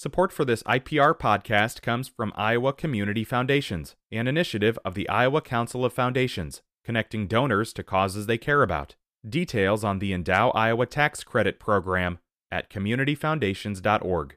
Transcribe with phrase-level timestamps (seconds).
[0.00, 5.42] Support for this IPR podcast comes from Iowa Community Foundations, an initiative of the Iowa
[5.42, 8.94] Council of Foundations, connecting donors to causes they care about.
[9.28, 12.18] Details on the Endow Iowa Tax Credit Program
[12.50, 14.36] at communityfoundations.org.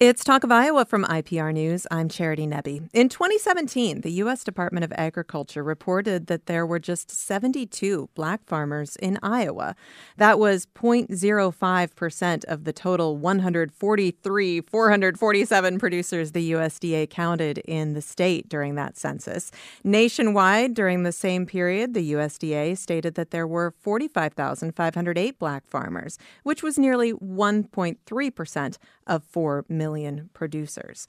[0.00, 1.86] It's Talk of Iowa from IPR News.
[1.88, 2.88] I'm Charity Nebbe.
[2.92, 4.42] In 2017, the U.S.
[4.42, 9.76] Department of Agriculture reported that there were just 72 black farmers in Iowa.
[10.16, 18.48] That was 0.05% of the total 143, 447 producers the USDA counted in the state
[18.48, 19.52] during that census.
[19.84, 26.64] Nationwide, during the same period, the USDA stated that there were 45,508 black farmers, which
[26.64, 28.76] was nearly 1.3%
[29.06, 31.06] of 4 million producers.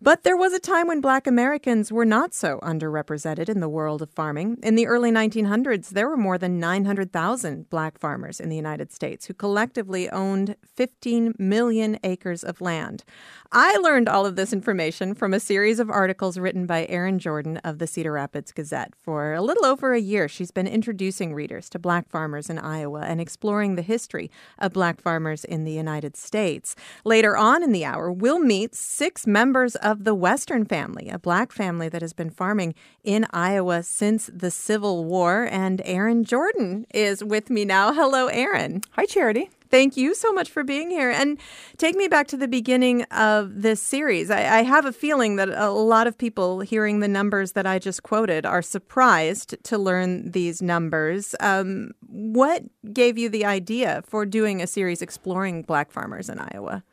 [0.00, 4.02] But there was a time when black Americans were not so underrepresented in the world
[4.02, 4.58] of farming.
[4.62, 9.26] In the early 1900s, there were more than 900,000 black farmers in the United States
[9.26, 13.04] who collectively owned 15 million acres of land.
[13.52, 17.58] I learned all of this information from a series of articles written by Erin Jordan
[17.58, 18.94] of the Cedar Rapids Gazette.
[19.00, 23.02] For a little over a year, she's been introducing readers to black farmers in Iowa
[23.02, 26.74] and exploring the history of black farmers in the United States.
[27.04, 31.52] Later on in the hour, we'll meet six members of the Western family, a black
[31.52, 35.48] family that has been farming in Iowa since the Civil War.
[35.50, 37.92] And Erin Jordan is with me now.
[37.92, 38.82] Hello, Erin.
[38.92, 39.50] Hi, Charity.
[39.70, 41.10] Thank you so much for being here.
[41.10, 41.38] And
[41.76, 44.30] take me back to the beginning of this series.
[44.30, 47.78] I, I, have a feeling that a lot of people hearing the numbers that I
[47.78, 51.34] just quoted are surprised to learn these numbers.
[51.40, 56.84] Um, what gave you the idea for doing a series exploring black farmers in Iowa?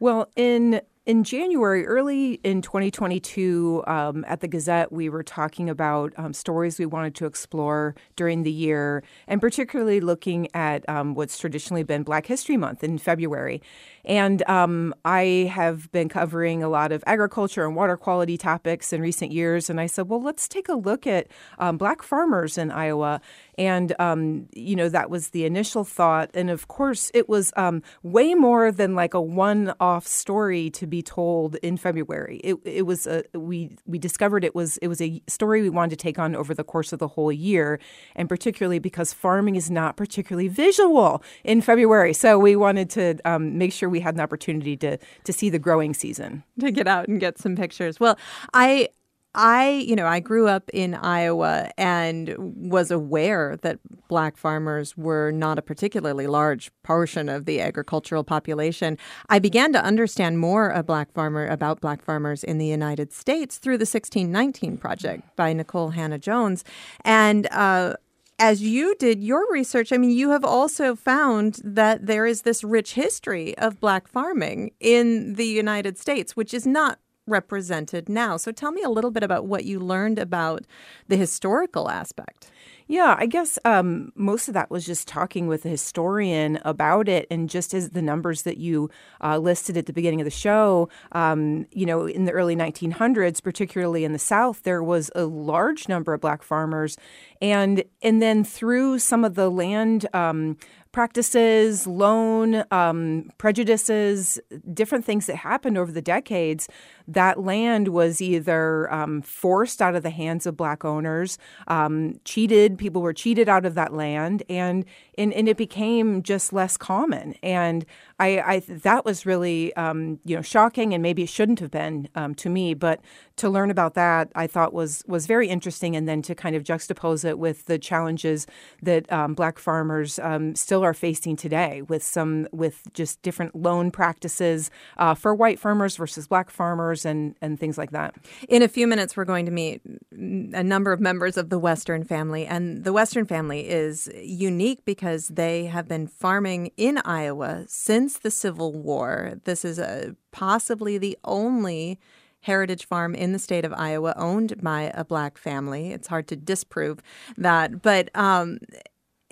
[0.00, 6.12] Well, in in January, early in 2022, um, at the Gazette, we were talking about
[6.16, 11.38] um, stories we wanted to explore during the year, and particularly looking at um, what's
[11.38, 13.60] traditionally been Black History Month in February.
[14.04, 19.00] And um, I have been covering a lot of agriculture and water quality topics in
[19.00, 19.68] recent years.
[19.68, 23.20] And I said, well, let's take a look at um, black farmers in Iowa.
[23.58, 26.30] And, um, you know, that was the initial thought.
[26.32, 30.86] And of course, it was um, way more than like a one off story to
[30.86, 32.40] be told in February.
[32.42, 35.90] It, it was, a, we, we discovered it was, it was a story we wanted
[35.90, 37.78] to take on over the course of the whole year.
[38.16, 42.14] And particularly because farming is not particularly visual in February.
[42.14, 45.58] So we wanted to um, make sure we had an opportunity to to see the
[45.58, 46.44] growing season.
[46.60, 47.98] To get out and get some pictures.
[47.98, 48.18] Well,
[48.52, 48.88] I
[49.34, 55.30] I, you know, I grew up in Iowa and was aware that black farmers were
[55.30, 58.98] not a particularly large portion of the agricultural population.
[59.28, 63.58] I began to understand more a black farmer about black farmers in the United States
[63.58, 66.64] through the 1619 project by Nicole Hannah-Jones,
[67.04, 67.94] and uh,
[68.40, 72.64] as you did your research, I mean, you have also found that there is this
[72.64, 76.98] rich history of black farming in the United States, which is not
[77.30, 78.36] represented now.
[78.36, 80.64] So tell me a little bit about what you learned about
[81.08, 82.50] the historical aspect.
[82.90, 87.28] Yeah, I guess um, most of that was just talking with a historian about it,
[87.30, 88.90] and just as the numbers that you
[89.22, 93.40] uh, listed at the beginning of the show, um, you know, in the early 1900s,
[93.40, 96.96] particularly in the South, there was a large number of black farmers,
[97.40, 100.56] and and then through some of the land um,
[100.92, 104.40] practices, loan um, prejudices,
[104.74, 106.68] different things that happened over the decades,
[107.12, 112.78] that land was either um, forced out of the hands of black owners, um, cheated,
[112.78, 114.84] people were cheated out of that land, and,
[115.18, 117.34] and, and it became just less common.
[117.42, 117.84] And
[118.20, 122.08] I, I that was really um, you know shocking, and maybe it shouldn't have been
[122.14, 123.00] um, to me, but
[123.36, 126.62] to learn about that, I thought was was very interesting, and then to kind of
[126.62, 128.46] juxtapose it with the challenges
[128.82, 133.90] that um, black farmers um, still are facing today, with some with just different loan
[133.90, 138.14] practices uh, for white farmers versus black farmers, and and things like that.
[138.48, 142.04] In a few minutes, we're going to meet a number of members of the Western
[142.04, 148.18] family, and the Western family is unique because they have been farming in Iowa since
[148.18, 149.34] the Civil War.
[149.44, 151.98] This is a, possibly the only
[152.42, 155.92] heritage farm in the state of Iowa owned by a black family.
[155.92, 157.02] It's hard to disprove
[157.36, 157.82] that.
[157.82, 158.58] But um,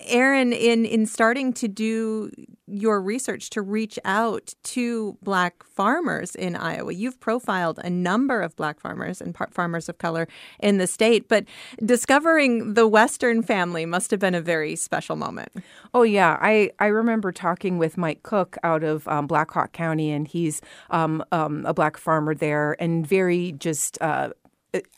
[0.01, 2.31] Erin, in in starting to do
[2.67, 8.55] your research to reach out to black farmers in Iowa, you've profiled a number of
[8.55, 10.27] black farmers and farmers of color
[10.59, 11.27] in the state.
[11.27, 11.45] But
[11.83, 15.51] discovering the Western family must have been a very special moment.
[15.93, 20.11] Oh yeah, I I remember talking with Mike Cook out of um, Black Hawk County,
[20.11, 20.61] and he's
[20.91, 24.01] um, um, a black farmer there, and very just.
[24.01, 24.29] Uh,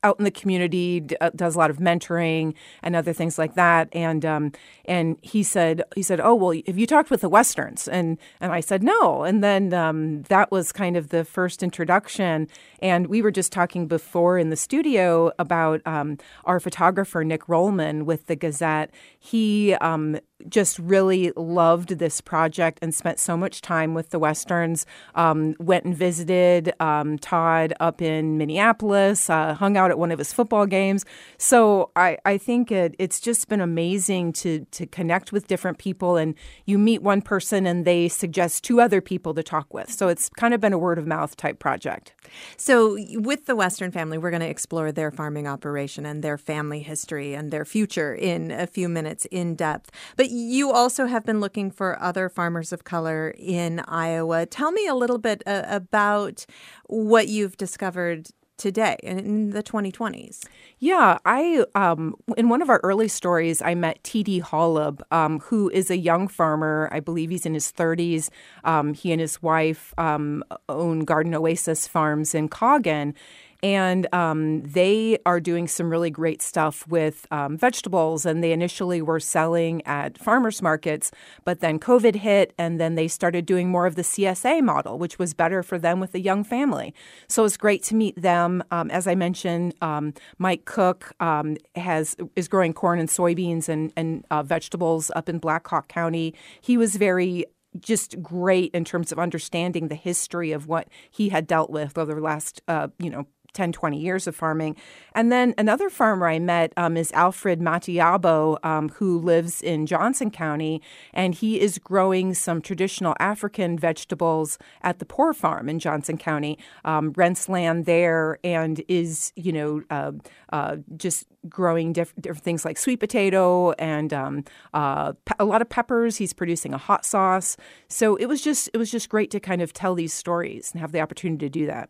[0.03, 2.53] out in the community, uh, does a lot of mentoring
[2.83, 3.89] and other things like that.
[3.93, 4.51] And um,
[4.85, 8.51] and he said he said, "Oh well, have you talked with the Westerns?" And and
[8.51, 9.23] I said no.
[9.23, 12.47] And then um, that was kind of the first introduction.
[12.81, 18.03] And we were just talking before in the studio about um, our photographer Nick Rohlman
[18.03, 18.91] with the Gazette.
[19.19, 24.85] He um, just really loved this project and spent so much time with the Westerns.
[25.15, 30.19] Um, went and visited um, Todd up in Minneapolis, uh, hung out at one of
[30.19, 31.05] his football games.
[31.37, 36.17] So I, I think it, it's just been amazing to to connect with different people,
[36.17, 36.35] and
[36.65, 39.91] you meet one person and they suggest two other people to talk with.
[39.91, 42.13] So it's kind of been a word of mouth type project.
[42.57, 46.81] So with the Western family, we're going to explore their farming operation and their family
[46.81, 49.91] history and their future in a few minutes in depth.
[50.15, 54.45] But you also have been looking for other farmers of color in Iowa.
[54.45, 56.45] Tell me a little bit uh, about
[56.87, 58.29] what you've discovered
[58.61, 60.45] today in the 2020s.
[60.79, 64.41] Yeah, I um, in one of our early stories, I met T.D.
[64.41, 66.87] Holub, um, who is a young farmer.
[66.91, 68.29] I believe he's in his 30s.
[68.63, 73.15] Um, he and his wife um, own Garden Oasis Farms in Coggon
[73.63, 78.25] and um, they are doing some really great stuff with um, vegetables.
[78.25, 81.11] And they initially were selling at farmers markets,
[81.45, 85.19] but then COVID hit, and then they started doing more of the CSA model, which
[85.19, 86.93] was better for them with a young family.
[87.27, 88.63] So it's great to meet them.
[88.71, 93.93] Um, as I mentioned, um, Mike Cook um, has is growing corn and soybeans and
[93.95, 96.33] and uh, vegetables up in Black Hawk County.
[96.61, 97.45] He was very
[97.79, 102.13] just great in terms of understanding the history of what he had dealt with over
[102.13, 104.75] the last, uh, you know, 10, 20 years of farming.
[105.13, 110.31] And then another farmer I met um, is Alfred Matiabo, um, who lives in Johnson
[110.31, 110.81] County,
[111.13, 116.57] and he is growing some traditional African vegetables at the Poor Farm in Johnson County,
[116.85, 120.11] um, rents land there, and is, you know, uh,
[120.51, 124.43] uh, just growing diff- different things like sweet potato and um,
[124.73, 126.17] uh, pe- a lot of peppers.
[126.17, 127.57] He's producing a hot sauce.
[127.87, 130.81] So it was just it was just great to kind of tell these stories and
[130.81, 131.89] have the opportunity to do that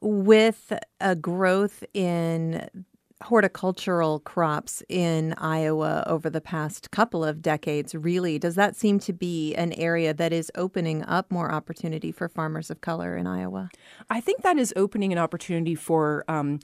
[0.00, 2.68] with a growth in
[3.22, 9.12] horticultural crops in Iowa over the past couple of decades, really, does that seem to
[9.12, 13.68] be an area that is opening up more opportunity for farmers of color in Iowa?
[14.08, 16.60] I think that is opening an opportunity for um,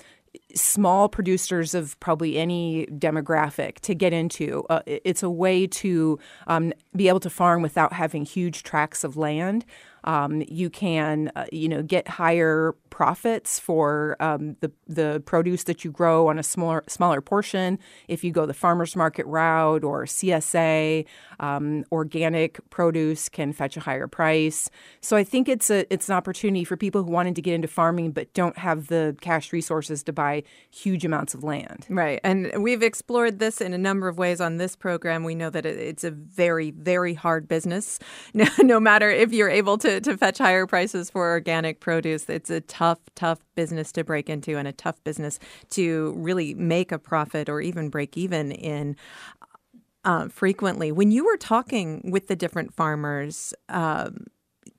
[0.54, 4.64] small producers of probably any demographic to get into.
[4.70, 9.16] Uh, it's a way to um, be able to farm without having huge tracts of
[9.16, 9.64] land.
[10.06, 15.84] Um, you can, uh, you know, get higher profits for um, the the produce that
[15.84, 17.78] you grow on a smaller smaller portion.
[18.08, 21.04] If you go the farmers market route or CSA,
[21.38, 24.70] um, organic produce can fetch a higher price.
[25.02, 27.68] So I think it's a it's an opportunity for people who wanted to get into
[27.68, 31.84] farming but don't have the cash resources to buy huge amounts of land.
[31.90, 35.22] Right, and we've explored this in a number of ways on this program.
[35.22, 37.98] We know that it's a very very hard business.
[38.36, 42.28] No, no matter if you're able to to fetch higher prices for organic produce.
[42.28, 45.38] It's a tough, tough business to break into and a tough business
[45.70, 48.96] to really make a profit or even break even in.
[50.04, 54.26] Uh, frequently, when you were talking with the different farmers, um,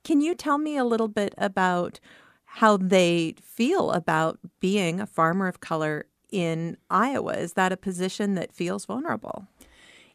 [0.06, 2.00] can you tell me a little bit about
[2.46, 7.34] how they feel about being a farmer of color in Iowa?
[7.34, 9.48] Is that a position that feels vulnerable?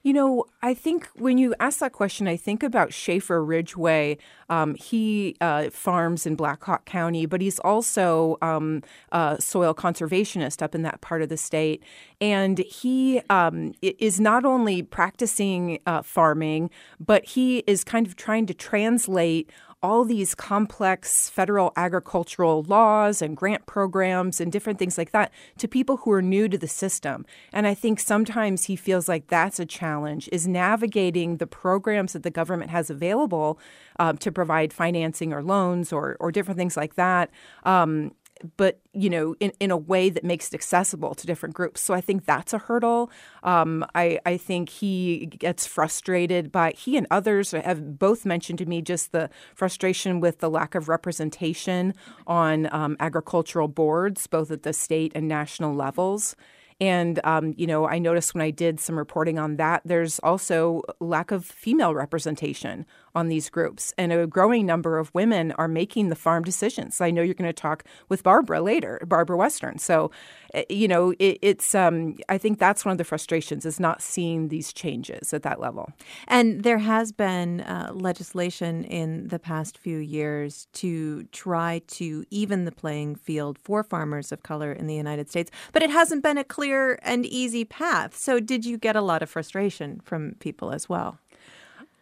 [0.03, 4.19] You know, I think when you ask that question, I think about Schaefer Ridgway.
[4.49, 8.83] Um, he uh, farms in Black Hawk County, but he's also um,
[9.13, 11.85] a soil conservationist up in that part of the state.
[12.21, 18.47] And he um, is not only practicing uh, farming, but he is kind of trying
[18.47, 19.51] to translate
[19.83, 25.67] all these complex federal agricultural laws and grant programs and different things like that to
[25.67, 27.27] people who are new to the system.
[27.53, 32.23] And I think sometimes he feels like that's a challenge is navigating the programs that
[32.23, 33.59] the government has available
[33.99, 37.31] um, to provide financing or loans or, or different things like that.
[37.65, 38.13] Um,
[38.57, 41.81] but you know, in, in a way that makes it accessible to different groups.
[41.81, 43.11] So I think that's a hurdle.
[43.43, 48.67] Um, I, I think he gets frustrated by he and others have both mentioned to
[48.67, 51.95] me just the frustration with the lack of representation
[52.27, 56.37] on um, agricultural boards, both at the state and national levels.
[56.81, 60.83] And, um, you know, I noticed when I did some reporting on that, there's also
[60.99, 63.93] lack of female representation on these groups.
[63.99, 67.01] And a growing number of women are making the farm decisions.
[67.01, 69.79] I know you're going to talk with Barbara later, Barbara Western.
[69.79, 70.11] So,
[70.55, 74.01] eh, you know, it, it's, um, I think that's one of the frustrations is not
[74.01, 75.93] seeing these changes at that level.
[76.27, 82.65] And there has been uh, legislation in the past few years to try to even
[82.65, 86.39] the playing field for farmers of color in the United States, but it hasn't been
[86.39, 88.17] a clear and easy path.
[88.17, 91.19] So, did you get a lot of frustration from people as well?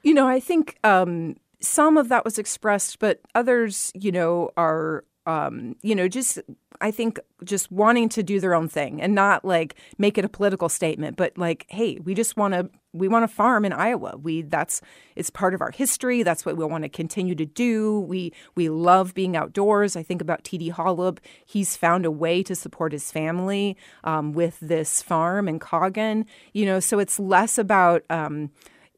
[0.02, 5.04] You know, I think um, some of that was expressed, but others, you know, are,
[5.26, 6.40] um, you know, just
[6.80, 10.28] I think just wanting to do their own thing and not like make it a
[10.28, 14.16] political statement, but like, hey, we just want to we want to farm in Iowa.
[14.16, 14.80] We that's
[15.14, 16.22] it's part of our history.
[16.22, 18.00] That's what we want to continue to do.
[18.00, 19.94] We we love being outdoors.
[19.94, 20.72] I think about T.D.
[20.72, 21.18] Holub.
[21.44, 26.24] He's found a way to support his family um, with this farm in Coggon.
[26.54, 28.04] You know, so it's less about.
[28.08, 28.50] Um,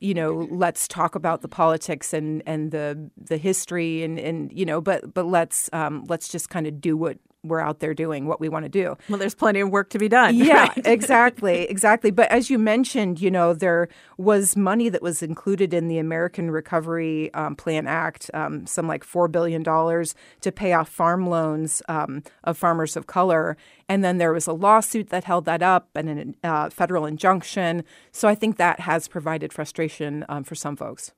[0.02, 4.64] you know, let's talk about the politics and, and the the history and, and you
[4.64, 8.26] know, but but let's um, let's just kind of do what we're out there doing
[8.26, 8.96] what we want to do.
[9.08, 10.36] Well, there's plenty of work to be done.
[10.36, 10.72] Yeah, right?
[10.84, 12.10] exactly, exactly.
[12.10, 16.50] But as you mentioned, you know, there was money that was included in the American
[16.50, 21.82] Recovery um, Plan Act, um, some like four billion dollars to pay off farm loans
[21.88, 23.56] um, of farmers of color,
[23.88, 27.84] and then there was a lawsuit that held that up and a uh, federal injunction.
[28.12, 31.12] So I think that has provided frustration um, for some folks.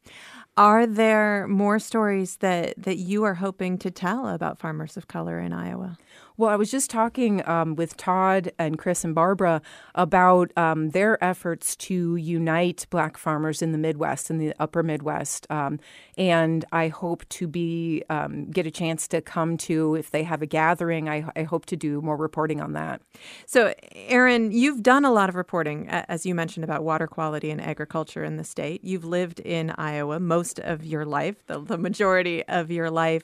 [0.57, 5.41] Are there more stories that, that you are hoping to tell about farmers of color
[5.41, 5.99] in Iowa?
[6.37, 9.63] Well, I was just talking um, with Todd and Chris and Barbara
[9.95, 15.47] about um, their efforts to unite Black farmers in the Midwest, in the Upper Midwest,
[15.49, 15.79] um,
[16.19, 20.43] and I hope to be um, get a chance to come to if they have
[20.43, 21.09] a gathering.
[21.09, 23.01] I, I, hope to do more reporting on that.
[23.47, 27.61] So, Erin, you've done a lot of reporting, as you mentioned, about water quality and
[27.61, 28.83] agriculture in the state.
[28.83, 33.23] You've lived in Iowa most of your life, the, the majority of your life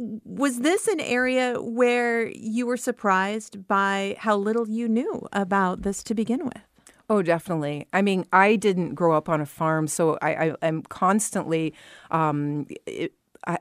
[0.00, 6.02] was this an area where you were surprised by how little you knew about this
[6.04, 6.62] to begin with?
[7.10, 7.86] Oh, definitely.
[7.92, 11.74] I mean, I didn't grow up on a farm, so I, am constantly
[12.10, 13.12] um, it,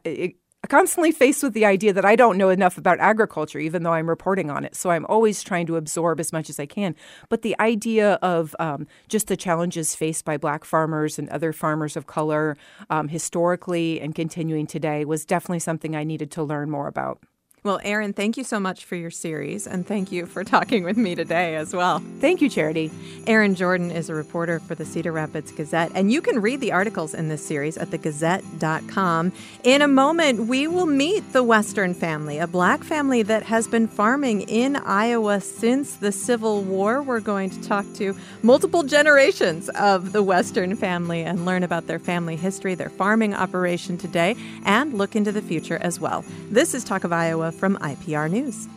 [0.05, 0.35] it,
[0.67, 4.09] constantly faced with the idea that I don't know enough about agriculture, even though I'm
[4.09, 4.75] reporting on it.
[4.75, 6.95] So I'm always trying to absorb as much as I can.
[7.29, 11.95] But the idea of um, just the challenges faced by black farmers and other farmers
[11.95, 12.57] of color
[12.89, 17.23] um, historically and continuing today was definitely something I needed to learn more about.
[17.61, 20.95] Well, Erin, thank you so much for your series, and thank you for talking with
[20.95, 22.01] me today as well.
[22.21, 22.89] Thank you, Charity.
[23.27, 26.71] Erin Jordan is a reporter for the Cedar Rapids Gazette, and you can read the
[26.71, 29.33] articles in this series at thegazette.com.
[29.65, 33.89] In a moment, we will meet the Western family, a black family that has been
[33.89, 37.01] farming in Iowa since the Civil War.
[37.01, 41.99] We're going to talk to multiple generations of the Western family and learn about their
[41.99, 46.23] family history, their farming operation today, and look into the future as well.
[46.49, 48.67] This is Talk of Iowa from IPR News.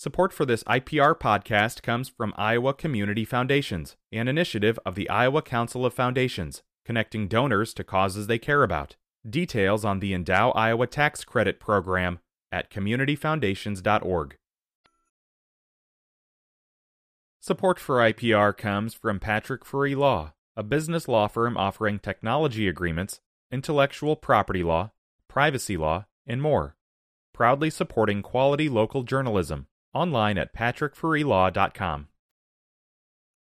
[0.00, 5.42] Support for this IPR podcast comes from Iowa Community Foundations, an initiative of the Iowa
[5.42, 8.94] Council of Foundations, connecting donors to causes they care about.
[9.28, 12.20] Details on the Endow Iowa Tax Credit Program
[12.52, 14.36] at communityfoundations.org.
[17.40, 23.20] Support for IPR comes from Patrick Free Law, a business law firm offering technology agreements,
[23.52, 24.90] intellectual property law,
[25.28, 26.76] privacy law, and more.
[27.32, 29.68] Proudly supporting quality local journalism.
[29.94, 32.08] Online at patrickfreelaw.com.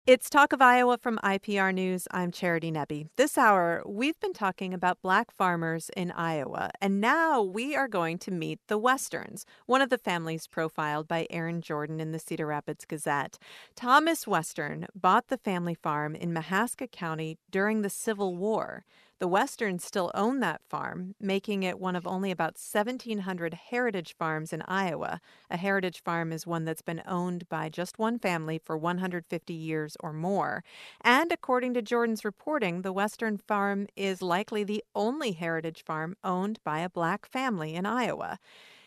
[0.07, 2.07] It's Talk of Iowa from IPR News.
[2.11, 3.07] I'm Charity Nebbe.
[3.15, 8.19] This hour, we've been talking about black farmers in Iowa, and now we are going
[8.19, 12.45] to meet the Westerns, one of the families profiled by Erin Jordan in the Cedar
[12.45, 13.39] Rapids Gazette.
[13.75, 18.85] Thomas Western bought the family farm in Mahaska County during the Civil War.
[19.25, 24.53] The Westerns still own that farm, making it one of only about 1,700 heritage farms
[24.53, 25.19] in Iowa.
[25.49, 29.97] A heritage farm is one that's been owned by just one family for 150 years
[29.99, 30.63] or more.
[31.01, 36.59] And according to Jordan's reporting, the Western farm is likely the only heritage farm owned
[36.63, 38.37] by a black family in Iowa.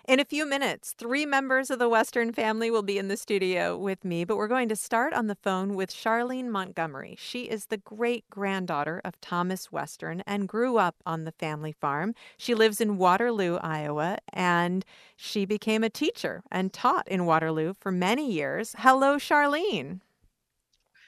[0.09, 3.77] In a few minutes, three members of the Western family will be in the studio
[3.77, 7.15] with me, but we're going to start on the phone with Charlene Montgomery.
[7.19, 12.15] She is the great granddaughter of Thomas Western and grew up on the family farm.
[12.39, 14.83] She lives in Waterloo, Iowa, and
[15.15, 18.75] she became a teacher and taught in Waterloo for many years.
[18.79, 20.01] Hello, Charlene.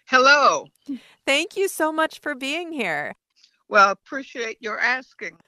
[0.08, 0.66] Hello.
[1.24, 3.14] Thank you so much for being here.
[3.66, 5.38] Well, appreciate your asking.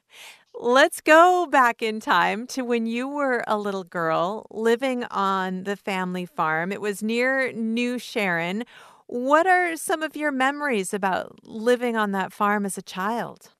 [0.54, 5.76] Let's go back in time to when you were a little girl living on the
[5.76, 6.72] family farm.
[6.72, 8.64] It was near New Sharon.
[9.06, 13.50] What are some of your memories about living on that farm as a child?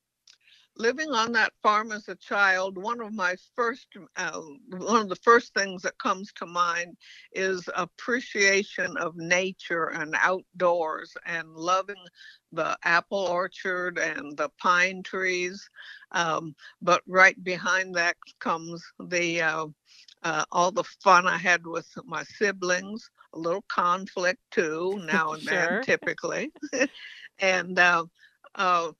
[0.77, 5.17] living on that farm as a child, one of my first, uh, one of the
[5.17, 6.97] first things that comes to mind
[7.33, 12.03] is appreciation of nature and outdoors and loving
[12.53, 15.69] the apple orchard and the pine trees.
[16.13, 19.67] Um, but right behind that comes the uh,
[20.23, 25.43] uh, all the fun I had with my siblings, a little conflict too, now and
[25.43, 25.69] sure.
[25.69, 26.53] then, typically,
[27.39, 27.79] and.
[27.79, 28.05] Uh,
[28.55, 28.93] uh,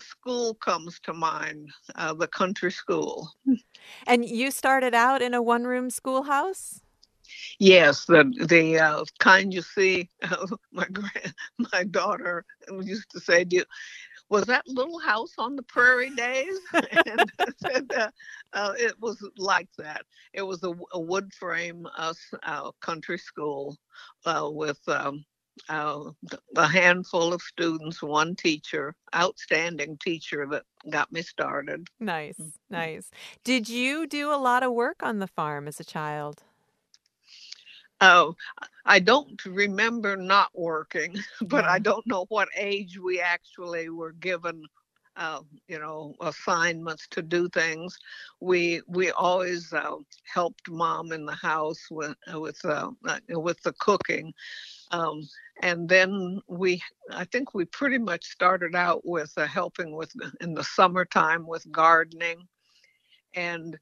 [0.00, 3.30] school comes to mind, uh, the country school.
[4.06, 6.80] And you started out in a one room schoolhouse?
[7.58, 10.08] Yes, the the uh, kind you see.
[10.22, 11.34] Uh, my grand,
[11.72, 12.44] my daughter
[12.82, 13.64] used to say, "Do
[14.28, 18.10] was that little house on the prairie days?" and said, uh,
[18.52, 20.02] uh, it was like that.
[20.32, 23.76] It was a, a wood frame uh, country school
[24.24, 25.24] uh, with um,
[25.68, 26.10] uh,
[26.56, 31.88] a handful of students, one teacher, outstanding teacher that got me started.
[32.00, 32.50] Nice, mm-hmm.
[32.70, 33.10] nice.
[33.44, 36.42] Did you do a lot of work on the farm as a child?
[38.00, 38.36] Oh,
[38.84, 41.68] I don't remember not working, but yeah.
[41.68, 44.64] I don't know what age we actually were given
[45.16, 47.98] uh, you know assignments to do things.
[48.40, 49.96] We we always uh,
[50.32, 52.90] helped mom in the house with with uh,
[53.30, 54.32] with the cooking.
[54.92, 55.22] Um,
[55.62, 56.82] and then we
[57.12, 61.70] i think we pretty much started out with uh, helping with in the summertime with
[61.72, 62.48] gardening.
[63.34, 63.78] And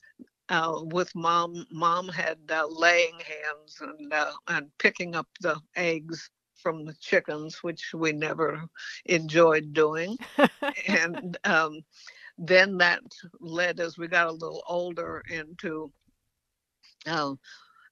[0.52, 6.30] uh, with mom mom had uh, laying hands and uh, and picking up the eggs
[6.54, 8.62] from the chickens which we never
[9.06, 10.16] enjoyed doing
[10.86, 11.80] and um,
[12.38, 13.00] then that
[13.40, 15.90] led as we got a little older into
[17.06, 17.34] uh,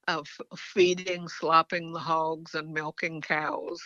[0.07, 3.81] of feeding, slopping the hogs, and milking cows.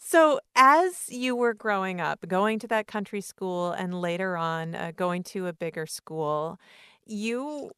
[0.00, 4.92] So, as you were growing up, going to that country school, and later on uh,
[4.96, 6.58] going to a bigger school,
[7.06, 7.70] you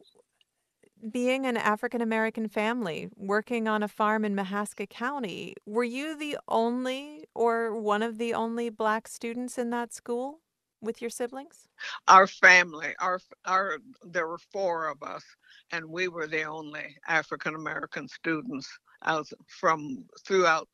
[1.10, 6.38] being an African American family working on a farm in Mahaska County, were you the
[6.48, 10.40] only or one of the only black students in that school
[10.80, 11.68] with your siblings?
[12.08, 15.24] Our family, our our there were four of us
[15.72, 18.68] and we were the only African American students
[19.04, 20.68] out from throughout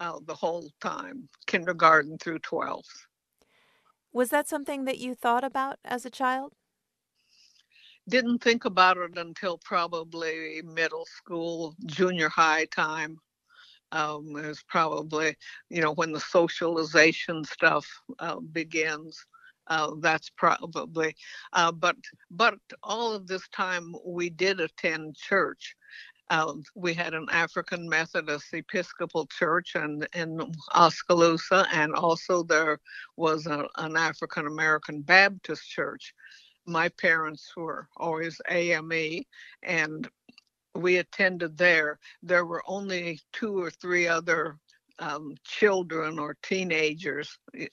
[0.00, 3.06] uh, the whole time, kindergarten through 12th.
[4.12, 6.52] Was that something that you thought about as a child?
[8.08, 13.18] Didn't think about it until probably middle school, junior high time.
[13.92, 15.36] Um, it was probably,
[15.70, 17.86] you know, when the socialization stuff
[18.18, 19.24] uh, begins.
[19.68, 21.16] Uh, that's probably,
[21.52, 21.96] uh, but
[22.30, 25.74] but all of this time we did attend church.
[26.30, 30.40] Uh, we had an African Methodist Episcopal Church and in
[30.74, 32.78] Oskaloosa, and also there
[33.16, 36.14] was a, an African American Baptist Church.
[36.66, 39.22] My parents were always AME,
[39.62, 40.08] and
[40.74, 41.98] we attended there.
[42.22, 44.58] There were only two or three other
[44.98, 47.66] um, children or teenagers eh,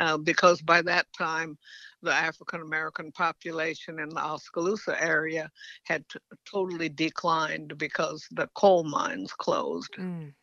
[0.00, 1.56] uh, because by that time
[2.02, 5.50] the African American population in the Oskaloosa area
[5.84, 6.18] had t-
[6.50, 9.92] totally declined because the coal mines closed.
[9.98, 10.34] Mm.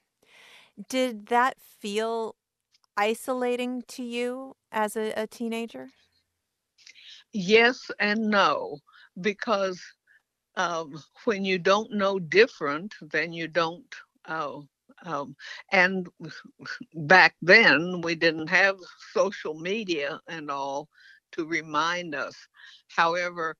[0.90, 2.36] Did that feel
[2.98, 5.90] isolating to you as a, a teenager?
[7.36, 8.80] Yes and no,
[9.20, 9.82] because
[10.56, 13.94] um, when you don't know different, then you don't
[14.26, 14.62] uh,
[15.06, 15.36] um,
[15.72, 16.08] and
[16.96, 18.78] back then, we didn't have
[19.14, 20.90] social media and all
[21.34, 22.48] to remind us.
[22.90, 23.58] However,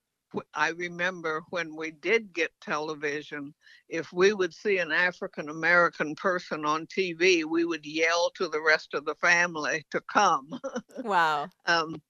[0.54, 3.54] I remember when we did get television,
[3.90, 8.62] if we would see an African American person on TV, we would yell to the
[8.62, 10.60] rest of the family to come.
[11.04, 11.52] Wow.
[11.66, 12.02] um,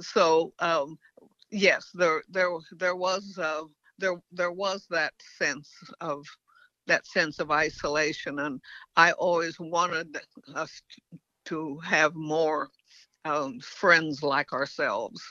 [0.00, 0.98] so um,
[1.50, 3.62] yes, there there there was uh,
[3.98, 6.26] there there was that sense of
[6.86, 8.38] that sense of isolation.
[8.38, 8.60] And
[8.96, 10.18] I always wanted
[10.54, 10.82] us
[11.46, 12.68] to have more
[13.24, 15.22] um, friends like ourselves.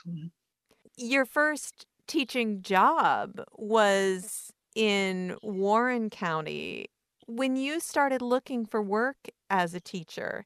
[0.96, 6.86] Your first teaching job was in Warren County.
[7.26, 9.16] When you started looking for work
[9.48, 10.44] as a teacher,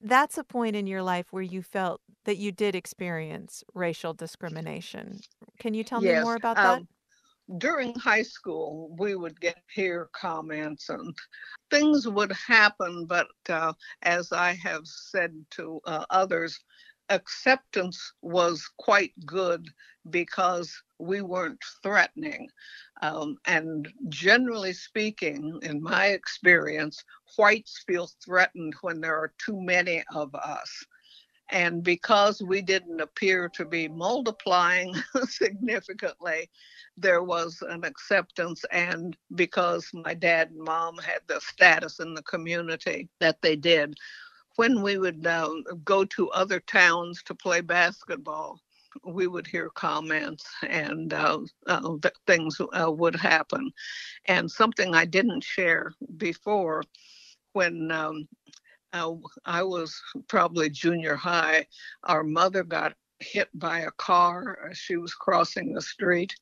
[0.00, 2.00] that's a point in your life where you felt
[2.30, 5.18] that you did experience racial discrimination.
[5.58, 6.78] Can you tell yes, me more about that?
[6.78, 6.88] Um,
[7.58, 11.12] during high school, we would get peer comments and
[11.72, 13.04] things would happen.
[13.04, 16.56] But uh, as I have said to uh, others,
[17.08, 19.66] acceptance was quite good
[20.08, 22.46] because we weren't threatening.
[23.02, 27.02] Um, and generally speaking, in my experience,
[27.36, 30.84] whites feel threatened when there are too many of us.
[31.50, 34.94] And because we didn't appear to be multiplying
[35.28, 36.50] significantly,
[36.96, 38.64] there was an acceptance.
[38.72, 43.94] And because my dad and mom had the status in the community that they did,
[44.56, 45.50] when we would uh,
[45.84, 48.60] go to other towns to play basketball,
[49.06, 53.70] we would hear comments and uh, uh, things uh, would happen.
[54.26, 56.82] And something I didn't share before
[57.52, 58.28] when um,
[58.92, 61.66] uh, I was probably junior high,
[62.04, 64.70] our mother got hit by a car.
[64.72, 66.34] She was crossing the street.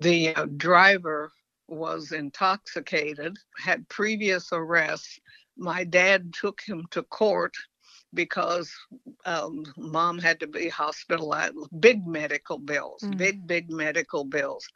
[0.00, 1.32] The uh, driver
[1.68, 5.18] was intoxicated, had previous arrests.
[5.56, 7.54] My dad took him to court
[8.12, 8.72] because
[9.24, 13.16] um, mom had to be hospitalized, big medical bills, mm.
[13.16, 14.68] big, big medical bills.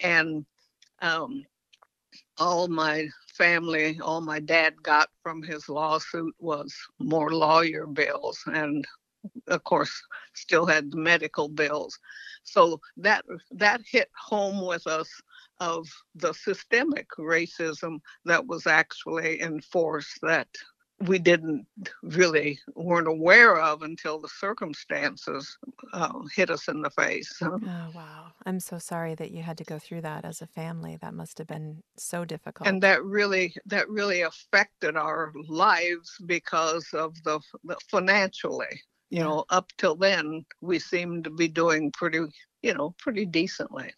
[0.00, 0.44] And
[1.00, 1.44] um,
[2.38, 8.84] all my family, all my dad got from his lawsuit was more lawyer bills and
[9.48, 9.92] of course
[10.34, 11.98] still had the medical bills.
[12.44, 15.08] So that that hit home with us
[15.60, 20.48] of the systemic racism that was actually enforced that
[21.00, 21.66] we didn't
[22.02, 25.56] really weren't aware of until the circumstances
[25.92, 27.40] uh, hit us in the face.
[27.70, 28.32] Oh wow!
[28.46, 30.96] I'm so sorry that you had to go through that as a family.
[31.00, 32.68] That must have been so difficult.
[32.68, 38.80] And that really that really affected our lives because of the, the financially.
[39.10, 42.20] You know, up till then we seemed to be doing pretty,
[42.62, 43.92] you know, pretty decently.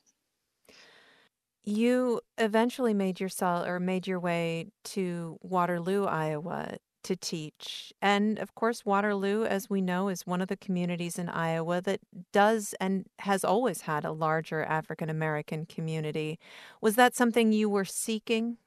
[1.65, 7.93] You eventually made yourself or made your way to Waterloo, Iowa to teach.
[8.03, 12.01] And of course, Waterloo, as we know, is one of the communities in Iowa that
[12.33, 16.39] does and has always had a larger African American community.
[16.81, 18.59] Was that something you were seeking?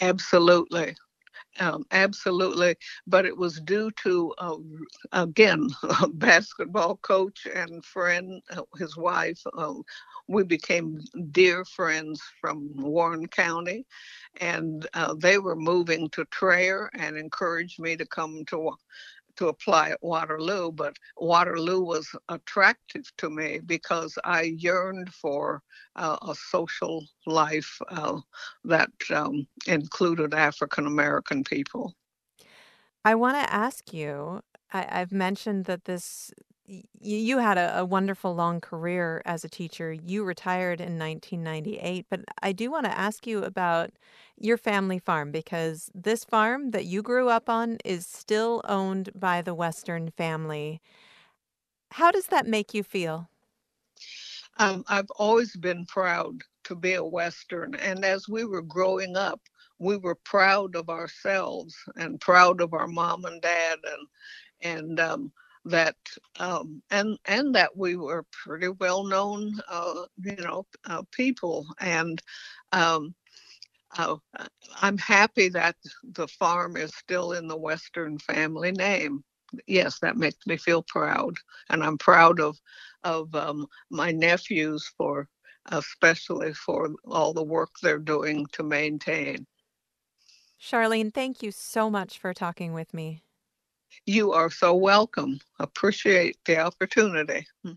[0.00, 0.96] Absolutely.
[1.58, 4.56] Um, absolutely, but it was due to uh,
[5.12, 5.68] again
[6.02, 9.40] a basketball coach and friend, uh, his wife.
[9.56, 9.74] Uh,
[10.28, 13.86] we became dear friends from Warren County,
[14.40, 18.72] and uh, they were moving to Traer and encouraged me to come to
[19.36, 25.62] to apply at Waterloo, but Waterloo was attractive to me because I yearned for
[25.96, 28.20] uh, a social life uh,
[28.64, 31.94] that um, included African American people.
[33.04, 34.40] I want to ask you.
[34.72, 36.32] I, I've mentioned that this
[37.00, 39.92] you had a, a, wonderful long career as a teacher.
[39.92, 43.90] You retired in 1998, but I do want to ask you about
[44.38, 49.42] your family farm because this farm that you grew up on is still owned by
[49.42, 50.80] the Western family.
[51.92, 53.28] How does that make you feel?
[54.58, 57.74] Um, I've always been proud to be a Western.
[57.76, 59.40] And as we were growing up,
[59.78, 64.08] we were proud of ourselves and proud of our mom and dad and
[64.62, 65.32] and um,
[65.66, 65.96] that
[66.38, 72.22] um, and and that we were pretty well known uh, you know uh, people and
[72.72, 73.14] um,
[73.98, 74.16] uh,
[74.82, 79.24] I'm happy that the farm is still in the Western family name.
[79.66, 81.36] Yes, that makes me feel proud,
[81.70, 82.58] and I'm proud of
[83.04, 85.28] of um, my nephews for
[85.70, 89.46] especially for all the work they're doing to maintain.
[90.60, 93.22] Charlene, thank you so much for talking with me.
[94.04, 95.38] You are so welcome.
[95.58, 97.46] Appreciate the opportunity.
[97.64, 97.72] Hmm.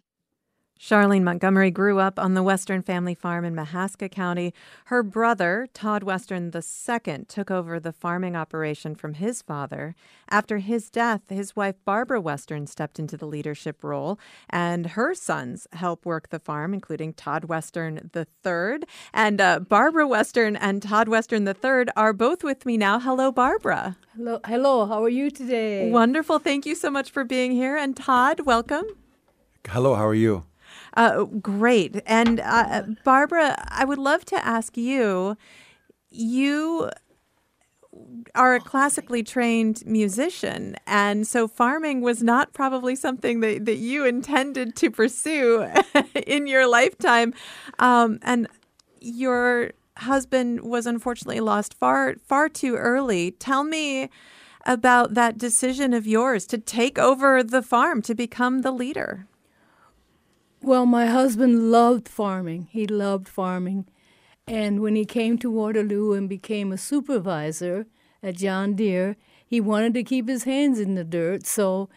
[0.79, 4.53] Charlene Montgomery grew up on the Western family farm in Mahaska County.
[4.85, 9.93] Her brother, Todd Western II, took over the farming operation from his father.
[10.29, 14.17] After his death, his wife Barbara Western stepped into the leadership role,
[14.49, 18.79] and her sons help work the farm, including Todd Western III.
[19.13, 22.99] And uh, Barbara Western and Todd Western III are both with me now.
[22.99, 23.97] Hello, Barbara.
[24.15, 24.85] Hello, hello.
[24.85, 25.91] How are you today?
[25.91, 26.39] Wonderful.
[26.39, 27.75] Thank you so much for being here.
[27.75, 28.85] And Todd, welcome.
[29.67, 30.45] Hello, how are you?
[30.99, 32.01] Uh, great.
[32.05, 35.37] And uh, Barbara, I would love to ask you
[36.11, 36.89] you
[38.35, 44.05] are a classically trained musician, and so farming was not probably something that, that you
[44.05, 45.71] intended to pursue
[46.27, 47.33] in your lifetime.
[47.79, 48.49] Um, and
[48.99, 53.31] your husband was unfortunately lost far far too early.
[53.31, 54.09] Tell me
[54.65, 59.28] about that decision of yours to take over the farm to become the leader.
[60.61, 62.67] Well, my husband loved farming.
[62.71, 63.85] He loved farming.
[64.45, 67.85] And when he came to Waterloo and became a supervisor
[68.21, 71.45] at John Deere, he wanted to keep his hands in the dirt.
[71.45, 71.89] So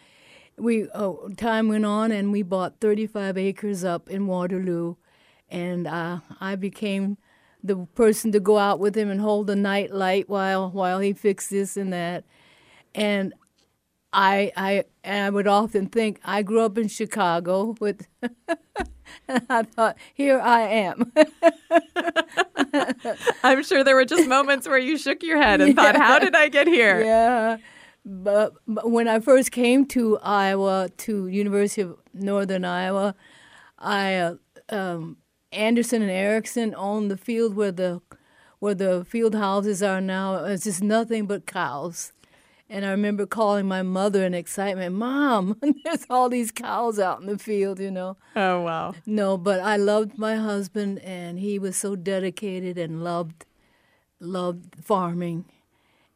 [0.56, 4.96] we oh, time went on and we bought 35 acres up in Waterloo,
[5.50, 7.18] and uh, I became
[7.64, 11.12] the person to go out with him and hold the night light while while he
[11.12, 12.24] fixed this and that,
[12.94, 13.32] and
[14.12, 18.06] I I I would often think I grew up in Chicago with.
[19.28, 21.12] and I thought, here I am.
[23.42, 25.82] I'm sure there were just moments where you shook your head and yeah.
[25.82, 27.02] thought, how did I get here?
[27.02, 27.58] Yeah.
[28.04, 33.14] But, but, when I first came to Iowa, to University of Northern Iowa,
[33.78, 34.34] I uh,
[34.70, 35.18] um,
[35.52, 38.00] Anderson and Erickson owned the field where the
[38.58, 40.44] where the field houses are now.
[40.44, 42.12] It's just nothing but cows.
[42.72, 47.26] And I remember calling my mother in excitement, Mom, there's all these cows out in
[47.26, 48.16] the field, you know.
[48.34, 48.94] Oh, wow.
[49.04, 53.44] No, but I loved my husband, and he was so dedicated and loved
[54.20, 55.44] loved farming.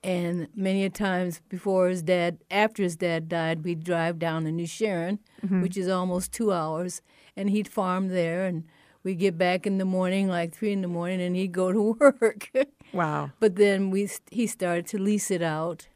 [0.03, 4.51] And many a times before his dad, after his dad died, we'd drive down to
[4.51, 5.61] New Sharon, mm-hmm.
[5.61, 7.03] which is almost two hours,
[7.37, 8.47] and he'd farm there.
[8.47, 8.65] And
[9.03, 11.93] we'd get back in the morning, like three in the morning, and he'd go to
[12.01, 12.51] work.
[12.95, 13.33] wow.
[13.41, 15.89] But then we he started to lease it out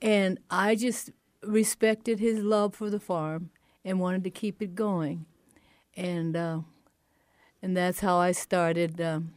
[0.00, 1.10] and I just
[1.42, 3.50] respected his love for the farm
[3.84, 5.26] and wanted to keep it going.
[5.96, 6.60] And uh,
[7.62, 9.32] and that's how I started um,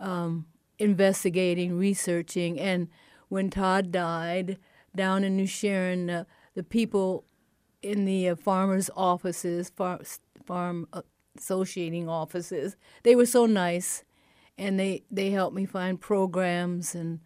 [0.00, 0.46] um,
[0.78, 2.58] investigating, researching.
[2.58, 2.88] And
[3.28, 4.58] when Todd died
[4.94, 7.24] down in New Sharon, uh, the people
[7.82, 10.00] in the uh, farmers' offices, far,
[10.44, 10.88] farm
[11.36, 14.04] associating offices, they were so nice,
[14.56, 17.20] and they they helped me find programs and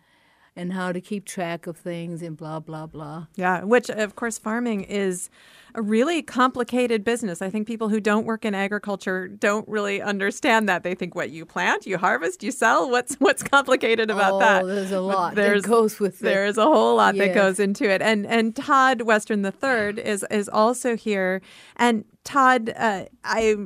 [0.56, 3.26] and how to keep track of things and blah blah blah.
[3.36, 5.30] Yeah, which of course farming is
[5.74, 7.40] a really complicated business.
[7.40, 10.82] I think people who don't work in agriculture don't really understand that.
[10.82, 12.90] They think what you plant, you harvest, you sell.
[12.90, 14.66] What's what's complicated about oh, that?
[14.66, 16.18] There's a lot there's, that goes with.
[16.18, 17.28] There's a whole lot yes.
[17.28, 18.02] that goes into it.
[18.02, 21.40] And and Todd Western the third is is also here.
[21.76, 23.56] And Todd, uh, I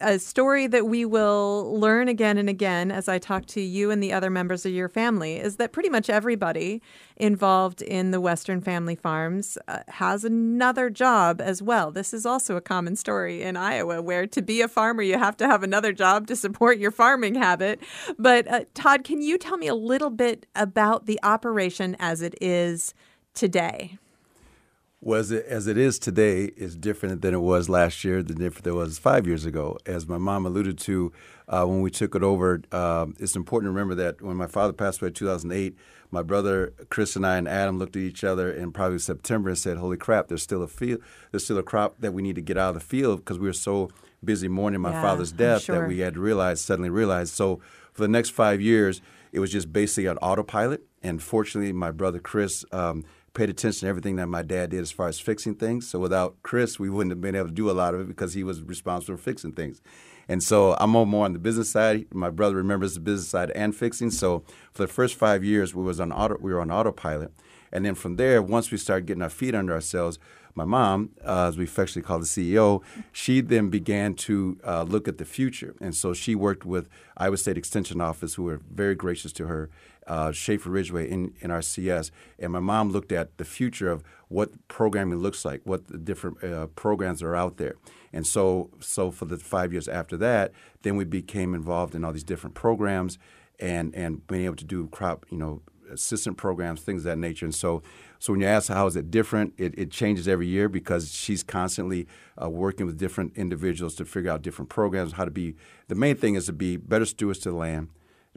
[0.00, 4.02] a story that we will learn again and again as I talk to you and
[4.02, 6.82] the other members of your family is that pretty much everybody
[7.16, 11.90] involved in the Western Family Farms uh, has another job as well.
[11.90, 15.36] This is also a common story in Iowa where to be a farmer, you have
[15.38, 17.80] to have another job to support your farming habit.
[18.18, 22.34] But uh, Todd, can you tell me a little bit about the operation as it
[22.40, 22.94] is
[23.32, 23.98] today?
[25.04, 28.64] Was it, as it is today is different than it was last year, than different
[28.64, 29.76] than it was five years ago.
[29.84, 31.12] As my mom alluded to,
[31.46, 34.72] uh, when we took it over, uh, it's important to remember that when my father
[34.72, 35.76] passed away in 2008,
[36.10, 39.58] my brother Chris and I and Adam looked at each other in probably September and
[39.58, 40.28] said, "Holy crap!
[40.28, 41.00] There's still a field.
[41.30, 43.46] There's still a crop that we need to get out of the field because we
[43.46, 43.90] were so
[44.24, 45.80] busy mourning my yeah, father's death sure.
[45.80, 47.60] that we had to realize suddenly realized." So
[47.92, 50.82] for the next five years, it was just basically on autopilot.
[51.02, 53.04] And fortunately, my brother Chris um,
[53.34, 55.88] paid attention to everything that my dad did as far as fixing things.
[55.88, 58.34] So without Chris, we wouldn't have been able to do a lot of it because
[58.34, 59.82] he was responsible for fixing things.
[60.28, 62.06] And so I'm more on the business side.
[62.14, 64.10] My brother remembers the business side and fixing.
[64.10, 67.32] So for the first five years, we was on auto, we were on autopilot.
[67.72, 70.18] And then from there, once we started getting our feet under ourselves,
[70.54, 75.08] my mom, uh, as we affectionately call the CEO, she then began to uh, look
[75.08, 75.74] at the future.
[75.80, 79.70] And so she worked with Iowa State Extension Office, who were very gracious to her,
[80.06, 82.10] uh, Schaefer Ridgeway in, in our CS.
[82.38, 86.42] And my mom looked at the future of what programming looks like, what the different
[86.44, 87.74] uh, programs are out there.
[88.12, 92.12] And so, so for the five years after that, then we became involved in all
[92.12, 93.18] these different programs
[93.58, 95.62] and, and being able to do crop, you know,
[95.94, 97.46] assistant programs, things of that nature.
[97.46, 97.82] And so,
[98.18, 101.42] so when you ask how is it different, it, it changes every year because she's
[101.42, 102.06] constantly
[102.40, 105.56] uh, working with different individuals to figure out different programs, how to be.
[105.88, 107.88] The main thing is to be better stewards to the land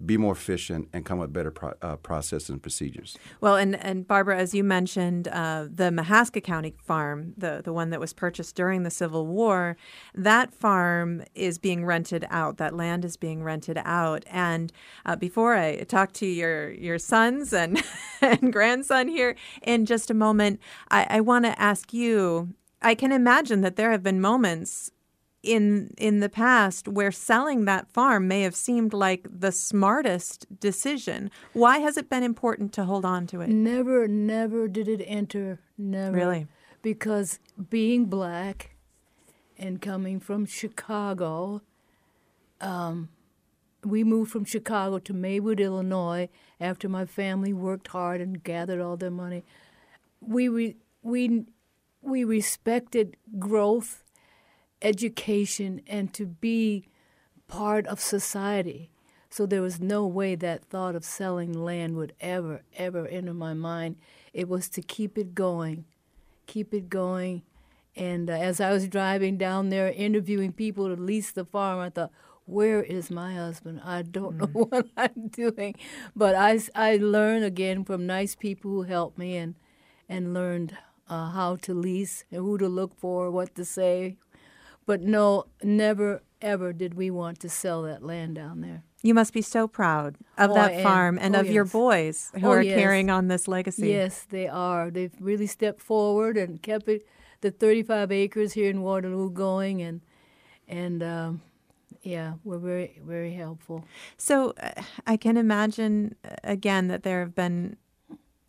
[0.06, 3.18] be more efficient and come up with better pro- uh, processes and procedures.
[3.42, 7.90] Well, and, and Barbara, as you mentioned, uh, the Mahaska County farm, the, the one
[7.90, 9.76] that was purchased during the Civil War,
[10.14, 12.58] that farm is being rented out.
[12.58, 14.24] That land is being rented out.
[14.28, 14.72] And
[15.06, 17.82] uh, before I talk to your, your sons and,
[18.22, 20.60] and grandson here in just a moment,
[20.92, 24.92] I, I want to ask you I can imagine that there have been moments
[25.44, 31.32] in in the past where selling that farm may have seemed like the smartest decision.
[31.54, 33.50] Why has it been important to hold on to it?
[33.50, 35.60] Never, never did it enter.
[35.78, 36.16] Never.
[36.16, 36.48] Really?
[36.82, 38.76] Because being black
[39.58, 41.62] and coming from Chicago,
[42.62, 43.10] um,
[43.84, 48.98] we moved from Chicago to Maywood, Illinois, after my family worked hard and gathered all
[48.98, 49.44] their money.
[50.20, 51.46] We re- we
[52.02, 54.04] we respected growth
[54.82, 56.86] education and to be
[57.48, 58.92] part of society.
[59.30, 63.54] So there was no way that thought of selling land would ever, ever enter my
[63.54, 63.98] mind.
[64.34, 65.86] It was to keep it going,
[66.46, 67.44] keep it going.
[67.96, 71.90] And uh, as I was driving down there interviewing people to lease the farm, I
[71.90, 72.12] thought,
[72.46, 73.82] where is my husband?
[73.84, 75.76] I don't know what I'm doing.
[76.16, 79.56] But I, I learned again from nice people who helped me and,
[80.08, 80.78] and learned
[81.10, 84.16] uh, how to lease and who to look for, what to say.
[84.88, 88.84] But no, never, ever did we want to sell that land down there.
[89.04, 92.48] You must be so proud of Oh, that farm and Oh, of your boys who
[92.48, 92.74] Oh, are yes.
[92.74, 93.90] carrying on this legacy.
[93.90, 94.90] Yes, they are.
[94.90, 97.06] They've really stepped forward and kept it,
[97.42, 100.02] the 35 acres here in Waterloo going, and
[100.70, 101.42] and um,
[102.02, 103.86] yeah, we're very very helpful.
[104.18, 107.78] So uh, I can imagine uh, again that there have been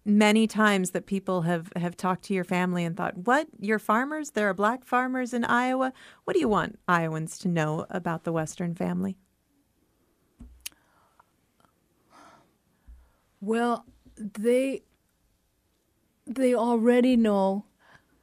[0.09, 3.47] many times that people have have talked to your family and thought, "What?
[3.61, 4.31] You're farmers?
[4.31, 5.93] There are black farmers in Iowa.
[6.25, 9.19] What do you want Iowans to know about the Western family?"
[13.41, 13.85] Well,
[14.17, 14.83] they
[16.27, 17.67] they already know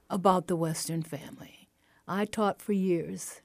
[0.09, 1.69] about the Western family.
[2.07, 3.41] I taught for years,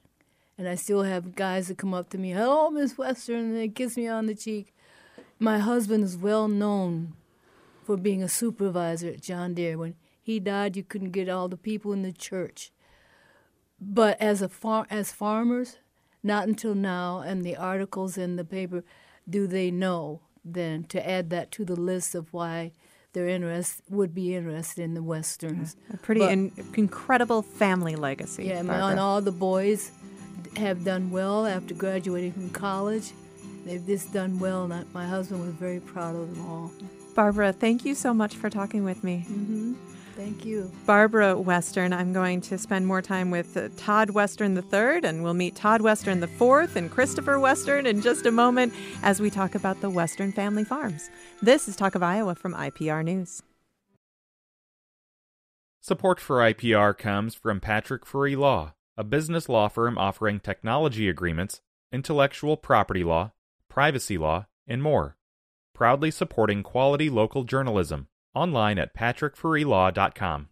[0.57, 3.69] and I still have guys that come up to me, "Hello, Miss Western," and they
[3.69, 4.73] kiss me on the cheek.
[5.39, 7.15] My husband is well known
[7.91, 9.77] for being a supervisor at John Deere.
[9.77, 12.71] When he died, you couldn't get all the people in the church.
[13.81, 15.77] But as a far as farmers,
[16.23, 18.85] not until now, and the articles in the paper,
[19.29, 22.71] do they know then to add that to the list of why
[23.11, 25.75] they're interest would be interested in the westerns.
[25.93, 28.45] A pretty But- in, incredible family legacy.
[28.45, 29.91] Yeah, and all the boys
[30.55, 33.11] have done well after graduating from college.
[33.65, 36.71] They've just done well, and I, my husband was very proud of them all.
[37.15, 39.25] Barbara, thank you so much for talking with me.
[39.27, 39.73] hmm
[40.15, 40.71] Thank you.
[40.85, 41.93] Barbara Western.
[41.93, 45.81] I'm going to spend more time with uh, Todd Western III, and we'll meet Todd
[45.81, 48.71] Western IV and Christopher Western in just a moment
[49.01, 51.09] as we talk about the Western family farms.
[51.41, 53.41] This is Talk of Iowa from IPR News.
[55.79, 61.61] Support for IPR comes from Patrick Free Law, a business law firm offering technology agreements,
[61.91, 63.31] intellectual property law,
[63.69, 65.17] privacy law, and more.
[65.81, 68.05] Proudly supporting quality local journalism.
[68.35, 70.49] Online at patrickfreelaw.com.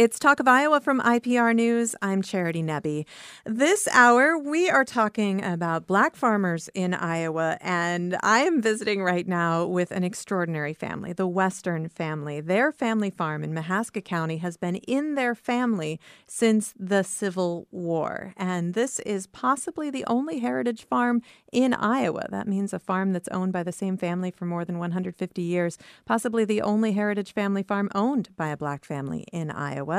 [0.00, 1.94] It's Talk of Iowa from IPR News.
[2.00, 3.04] I'm Charity Nebbe.
[3.44, 9.28] This hour, we are talking about black farmers in Iowa, and I am visiting right
[9.28, 12.40] now with an extraordinary family, the Western family.
[12.40, 18.32] Their family farm in Mahaska County has been in their family since the Civil War,
[18.38, 21.20] and this is possibly the only heritage farm
[21.52, 22.26] in Iowa.
[22.30, 25.76] That means a farm that's owned by the same family for more than 150 years,
[26.06, 29.89] possibly the only heritage family farm owned by a black family in Iowa.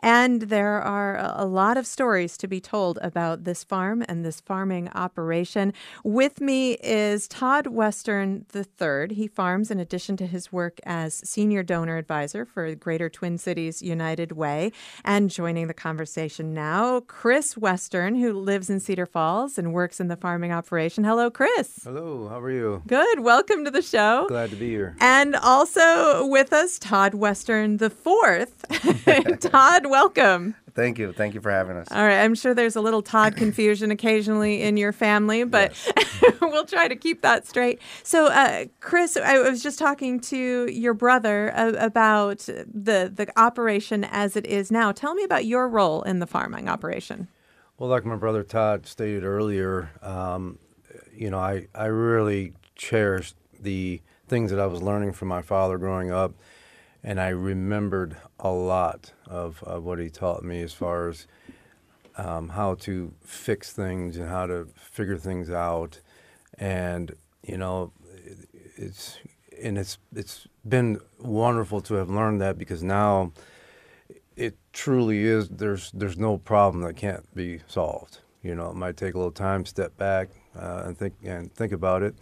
[0.00, 4.40] And there are a lot of stories to be told about this farm and this
[4.40, 5.72] farming operation.
[6.02, 9.14] With me is Todd Western III.
[9.14, 13.82] He farms in addition to his work as senior donor advisor for Greater Twin Cities
[13.82, 14.72] United Way.
[15.04, 20.08] And joining the conversation now, Chris Western, who lives in Cedar Falls and works in
[20.08, 21.04] the farming operation.
[21.04, 21.80] Hello, Chris.
[21.84, 22.82] Hello, how are you?
[22.86, 23.20] Good.
[23.20, 24.26] Welcome to the show.
[24.28, 24.96] Glad to be here.
[25.00, 28.64] And also with us, Todd Western the fourth.
[29.40, 30.54] Todd, welcome.
[30.74, 31.12] Thank you.
[31.12, 31.86] Thank you for having us.
[31.90, 35.72] All right, I'm sure there's a little Todd confusion occasionally in your family, but
[36.40, 37.80] we'll try to keep that straight.
[38.02, 44.04] So, uh, Chris, I was just talking to your brother uh, about the the operation
[44.04, 44.92] as it is now.
[44.92, 47.28] Tell me about your role in the farming operation.
[47.78, 50.58] Well, like my brother Todd stated earlier, um,
[51.12, 55.76] you know, I, I really cherished the things that I was learning from my father
[55.78, 56.34] growing up,
[57.04, 61.26] and I remembered a lot of, of what he taught me as far as
[62.16, 66.00] um, how to fix things and how to figure things out,
[66.58, 67.92] and you know,
[68.24, 69.18] it- it's
[69.62, 73.32] and it's it's been wonderful to have learned that because now
[74.36, 78.18] it truly is there's there's no problem that can't be solved.
[78.42, 81.72] You know it might take a little time step back uh, and think and think
[81.72, 82.14] about it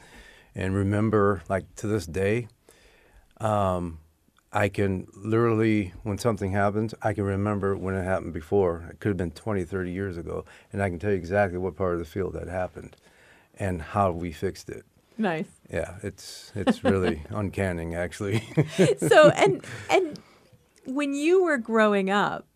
[0.55, 2.49] and remember like to this day
[3.41, 3.99] um,
[4.53, 9.09] i can literally when something happens i can remember when it happened before it could
[9.09, 11.99] have been 20 30 years ago and i can tell you exactly what part of
[11.99, 12.97] the field that happened
[13.59, 14.85] and how we fixed it
[15.19, 15.47] Nice.
[15.71, 18.43] yeah it's it's really uncanny actually
[18.99, 20.19] So, and and
[20.85, 22.47] when you were growing up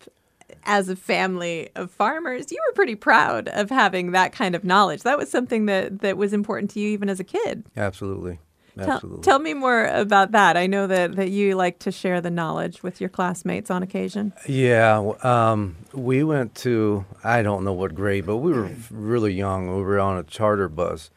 [0.63, 5.03] as a family of farmers, you were pretty proud of having that kind of knowledge.
[5.03, 7.63] That was something that that was important to you even as a kid.
[7.77, 8.39] absolutely
[8.79, 10.57] absolutely tell me more about that.
[10.57, 14.33] I know that, that you like to share the knowledge with your classmates on occasion.
[14.47, 19.67] Yeah, um, we went to I don't know what grade, but we were really young.
[19.75, 21.09] We were on a charter bus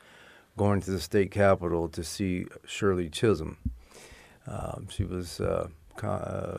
[0.56, 3.56] going to the state capitol to see Shirley Chisholm.
[4.46, 5.68] Um, she was uh,
[6.02, 6.58] uh,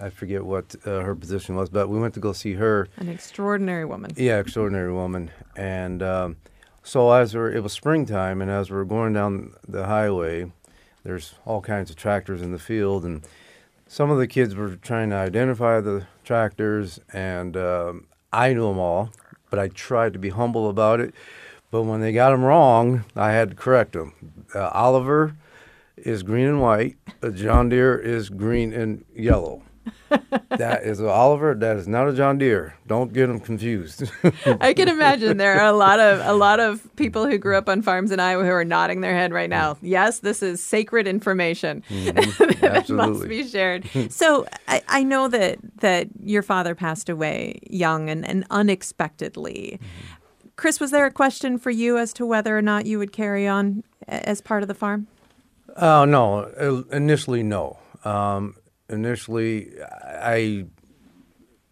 [0.00, 2.88] I forget what uh, her position was, but we went to go see her.
[2.96, 4.12] An extraordinary woman.
[4.16, 5.30] Yeah, extraordinary woman.
[5.56, 6.36] And um,
[6.82, 10.50] so as we're, it was springtime, and as we are going down the highway,
[11.04, 13.26] there's all kinds of tractors in the field, and
[13.86, 18.78] some of the kids were trying to identify the tractors, and um, I knew them
[18.78, 19.10] all,
[19.50, 21.14] but I tried to be humble about it.
[21.70, 24.46] But when they got them wrong, I had to correct them.
[24.54, 25.36] Uh, Oliver
[25.96, 26.96] is green and white.
[27.34, 29.62] John Deere is green and yellow.
[30.50, 31.54] that is Oliver.
[31.54, 32.74] That is not a John Deere.
[32.86, 34.10] Don't get them confused.
[34.60, 37.68] I can imagine there are a lot of a lot of people who grew up
[37.68, 39.78] on farms in Iowa who are nodding their head right now.
[39.80, 42.60] Yes, this is sacred information mm-hmm.
[42.60, 43.88] that must be shared.
[44.10, 49.78] so I, I, know that that your father passed away young and, and unexpectedly.
[49.80, 50.16] Mm-hmm.
[50.56, 53.48] Chris, was there a question for you as to whether or not you would carry
[53.48, 55.06] on as part of the farm?
[55.76, 56.84] Oh, uh, no.
[56.92, 57.78] Initially, no.
[58.04, 58.56] Um,
[58.90, 60.66] initially, I,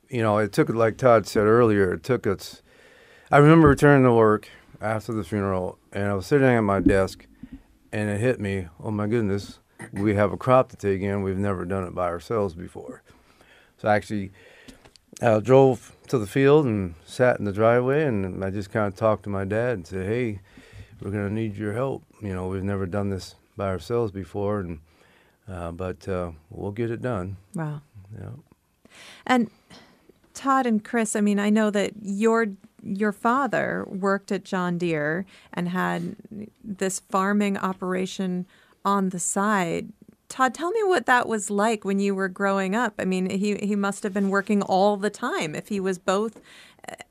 [0.09, 2.63] you know, it took, it like Todd said earlier, it took us.
[3.31, 4.49] I remember returning to work
[4.81, 7.27] after the funeral, and I was sitting at my desk,
[7.93, 9.59] and it hit me oh my goodness,
[9.93, 11.23] we have a crop to take in.
[11.23, 13.03] We've never done it by ourselves before.
[13.79, 14.33] So I actually
[15.21, 18.97] uh, drove to the field and sat in the driveway, and I just kind of
[18.97, 20.41] talked to my dad and said, "Hey,
[21.01, 22.03] we're going to need your help.
[22.21, 24.81] You know, we've never done this by ourselves before, and
[25.49, 27.83] uh, but uh, we'll get it done." Wow.
[28.19, 28.31] Yeah.
[29.27, 29.51] And
[30.35, 32.47] Todd and Chris, I mean, I know that your
[32.83, 36.17] your father worked at John Deere and had
[36.63, 38.47] this farming operation
[38.85, 39.93] on the side.
[40.29, 42.95] Todd, tell me what that was like when you were growing up.
[42.99, 46.41] I mean, he, he must have been working all the time if he was both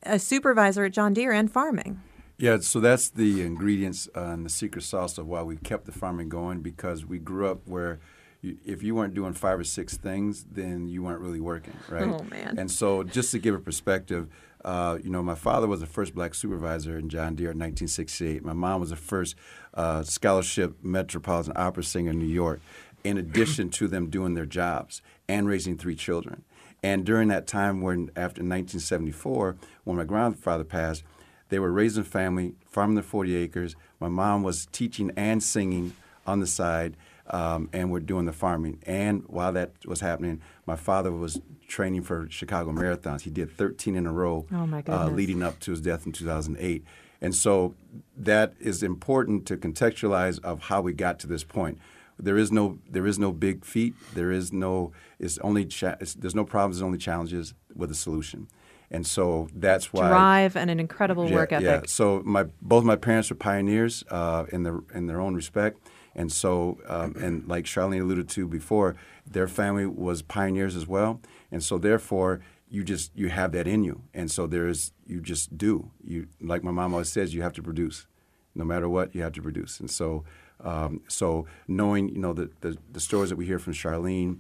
[0.04, 2.02] a supervisor at John Deere and farming.
[2.38, 5.92] Yeah, so that's the ingredients uh, and the secret sauce of why we kept the
[5.92, 8.00] farming going because we grew up where you,
[8.44, 12.04] if you weren't doing five or six things, then you weren't really working, right?
[12.04, 12.58] Oh, man.
[12.58, 14.28] And so just to give a perspective,
[14.64, 18.44] uh, you know, my father was the first black supervisor in John Deere in 1968.
[18.44, 19.36] My mom was the first
[19.74, 22.60] uh, scholarship Metropolitan Opera singer in New York
[23.04, 26.44] in addition to them doing their jobs and raising three children.
[26.84, 31.04] And during that time, when after 1974, when my grandfather passed,
[31.50, 33.76] they were raising family, farming their 40 acres.
[34.00, 35.94] My mom was teaching and singing
[36.26, 36.98] on the side,
[37.30, 38.80] um, and we're doing the farming.
[38.86, 43.22] And while that was happening, my father was training for Chicago marathons.
[43.22, 46.84] He did 13 in a row, oh uh, leading up to his death in 2008.
[47.20, 47.74] And so
[48.16, 51.80] that is important to contextualize of how we got to this point
[52.20, 53.94] there is no there is no big feat.
[54.14, 56.78] There is no it's only cha- it's, there's no problems.
[56.78, 58.48] There's only challenges with a solution,
[58.90, 61.66] and so that's why drive and an incredible yeah, work ethic.
[61.66, 61.82] Yeah.
[61.86, 65.80] So my both my parents were pioneers uh, in their in their own respect,
[66.18, 68.96] and so um, and like Charlene alluded to before,
[69.26, 73.84] their family was pioneers as well, and so therefore you just you have that in
[73.84, 77.54] you, and so there's you just do you like my mom always says you have
[77.54, 78.08] to produce,
[78.56, 80.26] no matter what you have to produce, and so.
[80.60, 84.40] Um, so knowing you know the, the, the stories that we hear from Charlene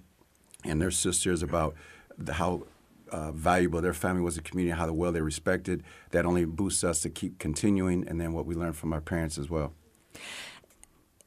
[0.63, 1.75] and their sisters about
[2.17, 2.63] the, how
[3.11, 7.01] uh, valuable their family was a community, how well they respected, that only boosts us
[7.01, 9.73] to keep continuing, and then what we learn from our parents as well.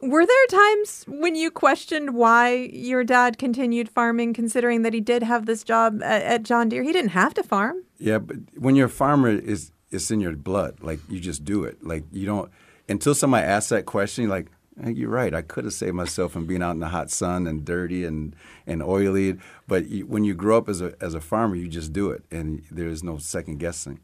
[0.03, 5.23] Were there times when you questioned why your dad continued farming, considering that he did
[5.23, 6.83] have this job at, at John Deere?
[6.83, 7.85] He didn't have to farm.
[7.99, 10.79] Yeah, but when you're a farmer, is it's in your blood.
[10.81, 11.85] Like you just do it.
[11.85, 12.51] Like you don't
[12.89, 14.29] until somebody asks that question.
[14.29, 14.47] Like
[14.85, 15.35] you're right.
[15.35, 18.35] I could have saved myself from being out in the hot sun and dirty and,
[18.67, 19.37] and oily.
[19.67, 22.25] But you, when you grow up as a, as a farmer, you just do it,
[22.31, 24.01] and there is no second guessing.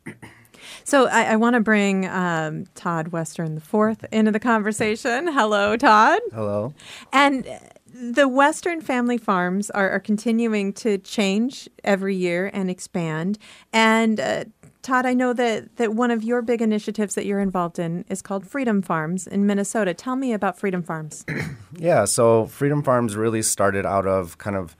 [0.85, 5.29] So I, I want to bring um, Todd Western the fourth into the conversation.
[5.29, 6.21] Hello, Todd.
[6.33, 6.75] Hello.
[7.13, 7.47] And
[7.93, 13.39] the Western family farms are, are continuing to change every year and expand.
[13.73, 14.45] And uh,
[14.83, 18.23] Todd, I know that, that one of your big initiatives that you're involved in is
[18.23, 19.95] called Freedom Farms in Minnesota.
[19.95, 21.25] Tell me about Freedom Farms.
[21.77, 24.77] yeah, so Freedom Farms really started out of kind of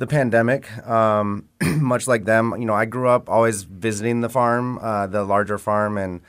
[0.00, 0.66] the pandemic.
[0.88, 5.22] Um, much like them, you know, I grew up always visiting the farm, uh, the
[5.24, 6.22] larger farm, and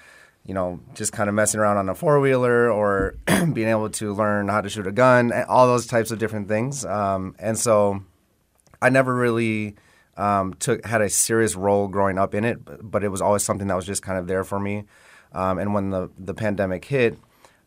[0.46, 3.16] you know, just kind of messing around on a four wheeler or
[3.54, 6.84] being able to learn how to shoot a gun, all those types of different things.
[6.84, 8.04] Um, and so,
[8.82, 9.76] I never really
[10.18, 13.44] um, took had a serious role growing up in it, but, but, it was always
[13.44, 14.84] something that was just kind of there for me.
[15.32, 17.18] Um, and when the the pandemic hit,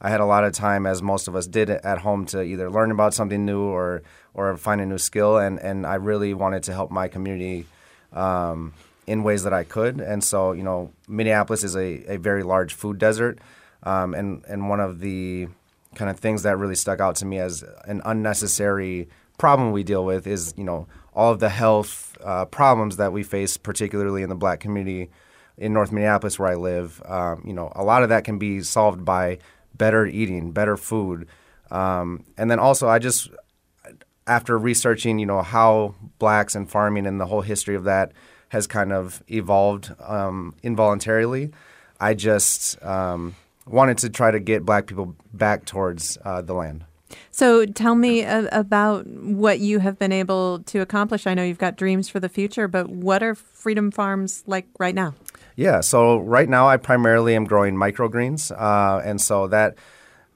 [0.05, 2.71] I had a lot of time, as most of us did at home, to either
[2.71, 4.03] learn about something new or
[4.35, 5.39] or find a new skill.
[5.39, 7.67] And and I really wanted to help my community.
[8.13, 8.75] Um,
[9.07, 12.73] in ways that I could, and so you know, Minneapolis is a, a very large
[12.73, 13.39] food desert,
[13.83, 15.49] um, and and one of the
[15.95, 20.07] kind of things that really stuck out to me as an unnecessary problem we deal
[20.07, 24.31] with is you know all of the health uh, problems that we face, particularly in
[24.31, 25.11] the black community
[25.57, 27.03] in North Minneapolis where I live.
[27.05, 29.39] Um, you know, a lot of that can be solved by
[29.77, 31.29] better eating, better food,
[31.71, 33.31] um, and then also I just
[34.27, 38.13] after researching, you know, how blacks and farming and the whole history of that
[38.49, 41.51] has kind of evolved um, involuntarily.
[42.01, 43.35] I just um,
[43.67, 46.85] wanted to try to get black people back towards uh, the land.
[47.31, 51.27] So tell me about what you have been able to accomplish.
[51.27, 54.95] I know you've got dreams for the future, but what are Freedom Farms like right
[54.95, 55.15] now?
[55.57, 59.77] Yeah, so right now I primarily am growing microgreens, uh, and so that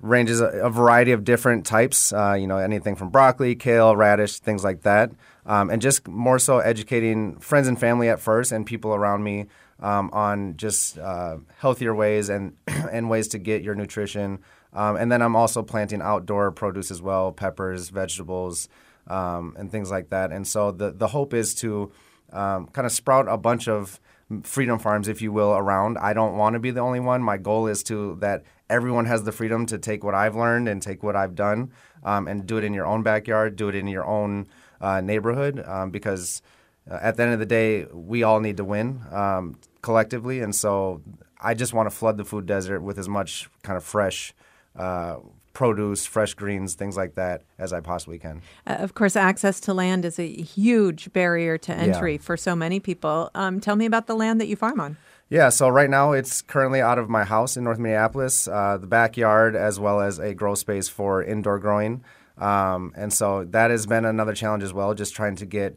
[0.01, 2.13] ranges a, variety of different types.
[2.13, 5.11] Uh, you know, anything from broccoli, kale, radish, things like that,
[5.45, 9.47] um, and just more so educating friends and family at first and people around me
[9.81, 14.39] um, on just uh, healthier ways and and ways to get your nutrition.
[14.73, 18.69] Um, and then I'm also planting outdoor produce as well, peppers, vegetables,
[19.09, 20.31] um, and things like that.
[20.31, 21.91] And so the the hope is to
[22.33, 23.99] um, kind of sprout a bunch of
[24.43, 25.99] freedom farms, if you will, around.
[25.99, 27.23] I don't want to be the only one.
[27.23, 30.83] My goal is to that everyone has the freedom to take what I've learned and
[30.83, 31.73] take what I've done
[32.05, 34.47] um, and do it in your own backyard, do it in your own
[34.81, 36.43] uh, neighborhood, um, because
[36.91, 40.41] uh, at the end of the day, we all need to win um, collectively.
[40.41, 41.03] And so
[41.41, 44.35] I just want to flood the food desert with as much kind of fresh.
[44.77, 45.17] Uh,
[45.59, 48.43] produce, fresh greens, things like that, as I possibly can.
[48.65, 52.21] Uh, of course, access to land is a huge barrier to entry yeah.
[52.21, 53.29] for so many people.
[53.35, 54.99] Um, tell me about the land that you farm on.
[55.29, 58.87] Yeah, so right now it's currently out of my house in North Minneapolis, uh, the
[58.87, 62.05] backyard, as well as a grow space for indoor growing.
[62.39, 65.77] Um, and so that has been another challenge as well, just trying to get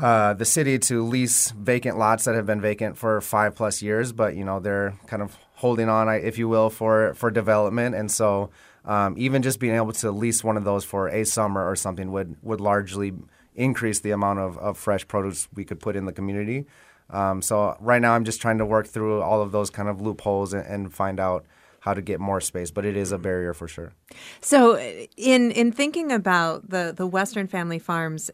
[0.00, 4.10] uh, the city to lease vacant lots that have been vacant for five plus years,
[4.10, 7.94] but you know they're kind of holding on, if you will, for for development.
[7.94, 8.50] And so
[8.84, 12.12] um, even just being able to lease one of those for a summer or something
[12.12, 13.12] would would largely
[13.54, 16.66] increase the amount of, of fresh produce we could put in the community.
[17.10, 20.00] Um, so right now, I'm just trying to work through all of those kind of
[20.00, 21.44] loopholes and, and find out
[21.84, 23.92] how to get more space, but it is a barrier for sure.
[24.40, 24.78] So,
[25.18, 28.30] in in thinking about the the Western Family Farms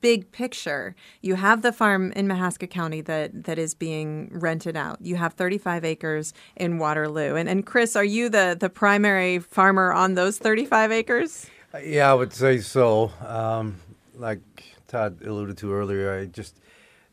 [0.00, 4.98] big picture, you have the farm in Mahaska County that that is being rented out.
[5.00, 9.92] You have 35 acres in Waterloo, and and Chris, are you the the primary farmer
[9.92, 11.46] on those 35 acres?
[11.80, 13.12] Yeah, I would say so.
[13.24, 13.76] Um,
[14.16, 14.40] like
[14.88, 16.56] Todd alluded to earlier, I just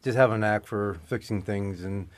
[0.04, 2.10] just have a knack for fixing things and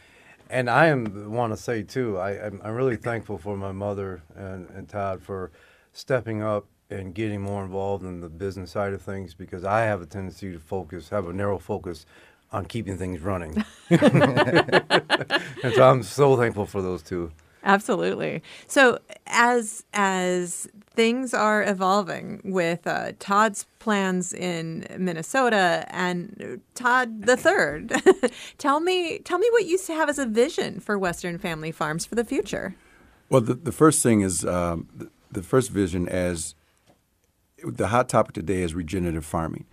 [0.50, 4.22] and I am want to say too, I, I'm, I'm really thankful for my mother
[4.36, 5.52] and, and Todd for
[5.94, 10.02] stepping up and getting more involved in the business side of things because I have
[10.02, 12.06] a tendency to focus, have a narrow focus
[12.52, 13.64] on keeping things running.
[13.90, 17.32] and so I'm so thankful for those two.
[17.64, 18.42] Absolutely.
[18.68, 27.38] So as as things are evolving with uh, Todd's plans in Minnesota and Todd the
[27.38, 27.94] third,
[28.58, 32.16] tell me tell me what you have as a vision for Western Family Farms for
[32.16, 32.76] the future.
[33.30, 36.56] Well, the, the first thing is um, the, first vision as
[37.64, 39.66] the hot topic today is regenerative farming,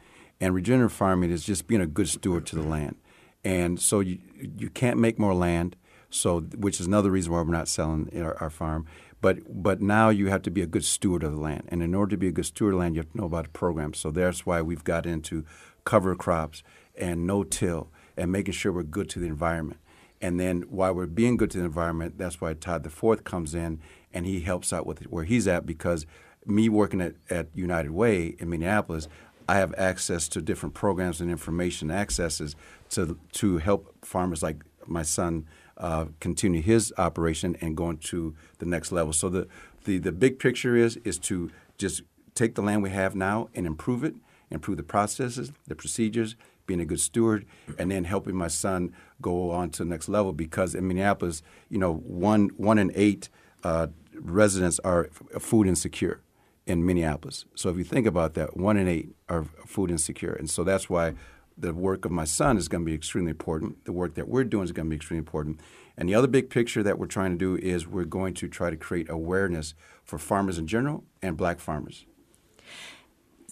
[0.43, 2.97] and regenerative farming is just being a good steward to the land.
[3.43, 4.19] And so you
[4.59, 5.75] you can't make more land
[6.15, 8.87] so, which is another reason why we're not selling our, our, farm.
[9.25, 11.95] But but now you have to be a good steward of the land, and in
[11.95, 13.51] order to be a good steward of the land, you have to know about the
[13.53, 13.95] program.
[13.95, 15.47] So that's why we've got into
[15.87, 16.63] cover crops
[16.95, 19.81] and no till, and making sure we're good to the environment.
[20.21, 23.55] And then while we're being good to the environment, that's why Todd the Fourth comes
[23.55, 23.81] in
[24.13, 26.05] and he helps out with where he's at because
[26.45, 29.09] me working at, at United Way in Minneapolis,
[29.49, 32.57] I have access to different programs and information accesses
[32.91, 35.47] to to help farmers like my son
[35.77, 39.13] uh, continue his operation and going to the next level.
[39.13, 39.49] So the,
[39.85, 42.03] the, the big picture is is to just
[42.35, 44.15] take the land we have now and improve it,
[44.51, 47.45] improve the processes, the procedures, being a good steward,
[47.79, 50.33] and then helping my son go on to the next level.
[50.33, 53.29] Because in Minneapolis, you know, one one in eight
[53.63, 55.09] uh, residents are
[55.39, 56.21] food insecure
[56.67, 57.45] in Minneapolis.
[57.55, 60.89] So if you think about that, one in eight are food insecure, and so that's
[60.89, 61.15] why
[61.57, 63.85] the work of my son is going to be extremely important.
[63.85, 65.61] The work that we're doing is going to be extremely important.
[65.97, 68.71] And the other big picture that we're trying to do is we're going to try
[68.71, 69.75] to create awareness
[70.05, 72.07] for farmers in general and black farmers.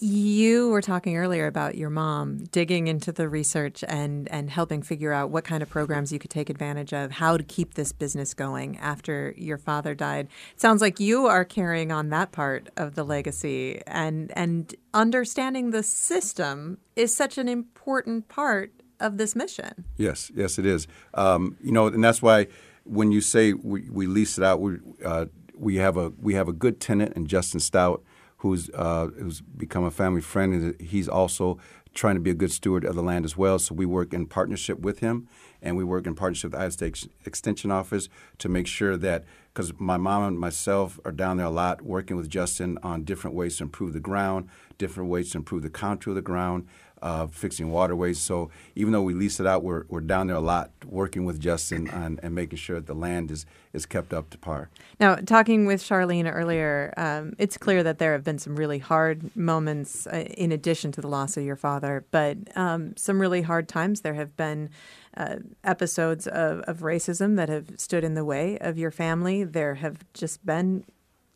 [0.03, 5.13] You were talking earlier about your mom digging into the research and, and helping figure
[5.13, 8.33] out what kind of programs you could take advantage of, how to keep this business
[8.33, 10.27] going after your father died.
[10.51, 15.71] It sounds like you are carrying on that part of the legacy and and understanding
[15.71, 19.85] the system is such an important part of this mission.
[19.95, 20.85] Yes, yes, it is.
[21.13, 22.47] Um, you know, and that's why
[22.83, 26.49] when you say we, we lease it out, we uh, we have a we have
[26.49, 28.03] a good tenant in Justin Stout
[28.43, 31.57] who's uh, who's become a family friend, and he's also
[31.93, 33.57] trying to be a good steward of the land as well.
[33.57, 35.29] So we work in partnership with him,
[35.61, 39.23] and we work in partnership with the Iowa State Extension Office to make sure that
[39.53, 43.33] because my mom and myself are down there a lot working with Justin on different
[43.33, 46.67] ways to improve the ground, different ways to improve the contour of the ground,
[47.03, 48.17] uh, fixing waterways.
[48.17, 51.39] So even though we lease it out, we're, we're down there a lot working with
[51.39, 54.69] Justin on, and making sure that the land is, is kept up to par.
[54.99, 59.35] Now, talking with Charlene earlier, um, it's clear that there have been some really hard
[59.35, 63.67] moments uh, in addition to the loss of your father, but um, some really hard
[63.67, 64.01] times.
[64.01, 64.69] There have been
[65.17, 69.43] uh, episodes of, of racism that have stood in the way of your family.
[69.43, 70.85] There have just been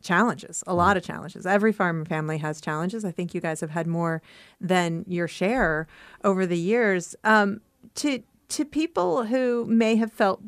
[0.08, 1.46] challenges, a lot of challenges.
[1.46, 3.04] Every farm family has challenges.
[3.04, 4.22] I think you guys have had more
[4.60, 5.86] than your share
[6.24, 7.14] over the years.
[7.24, 7.60] Um,
[7.96, 10.40] to to people who may have felt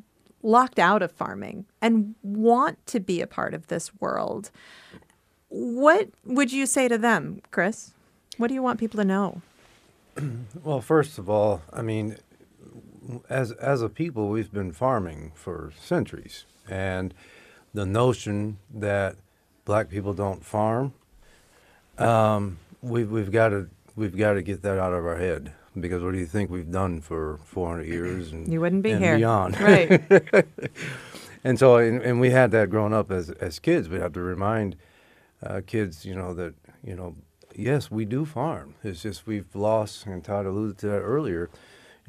[0.42, 4.50] locked out of farming and want to be a part of this world,
[5.50, 7.92] what would you say to them, Chris?
[8.38, 9.42] What do you want people to know?
[10.64, 12.16] Well, first of all, I mean,
[13.28, 17.12] as as a people, we've been farming for centuries, and
[17.74, 19.16] the notion that
[19.70, 20.92] black people don't farm,
[21.98, 26.02] um, we've we've got to we've got to get that out of our head because
[26.02, 29.16] what do you think we've done for 400 years and You wouldn't be and here.
[29.16, 30.02] beyond, Right.
[31.44, 33.88] and so and, and we had that growing up as as kids.
[33.88, 34.74] We have to remind
[35.40, 37.14] uh, kids, you know, that you know,
[37.54, 38.74] yes, we do farm.
[38.82, 41.48] It's just we've lost, and Todd alluded to that earlier.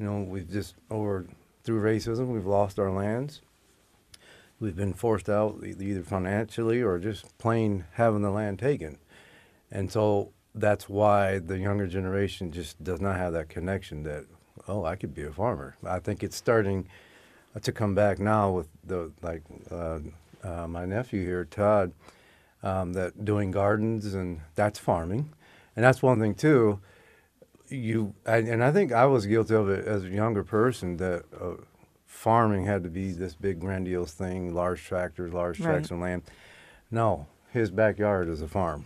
[0.00, 1.26] You know, we've just over
[1.62, 3.40] through racism, we've lost our lands.
[4.62, 8.98] We've been forced out either financially or just plain having the land taken,
[9.72, 14.24] and so that's why the younger generation just does not have that connection that
[14.68, 15.74] oh, I could be a farmer.
[15.84, 16.86] I think it's starting
[17.56, 19.98] uh, to come back now with the like uh,
[20.44, 21.92] uh, my nephew here, Todd,
[22.62, 25.32] um, that doing gardens and that's farming,
[25.74, 26.78] and that's one thing too.
[27.68, 31.54] You and I think I was guilty of it as a younger person that uh,
[32.12, 35.70] farming had to be this big grandiose thing, large tractors, large Right.
[35.72, 36.22] tracts of land.
[36.90, 38.84] No, his backyard is a farm,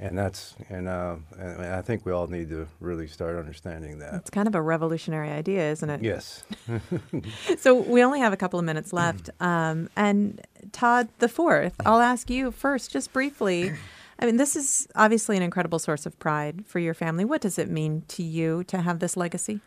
[0.00, 4.14] and that's and, uh, and I think we all need to really start understanding that.
[4.14, 6.02] It's kind of a revolutionary idea, isn't it?
[6.02, 6.42] Yes.
[7.58, 9.28] So we only have a couple of minutes left.
[9.40, 10.40] Um, and
[10.72, 13.72] Todd the fourth, I'll ask you first, just briefly.
[14.18, 17.24] I mean, this is obviously an incredible source of pride for your family.
[17.24, 19.60] What does it mean to you to have this legacy?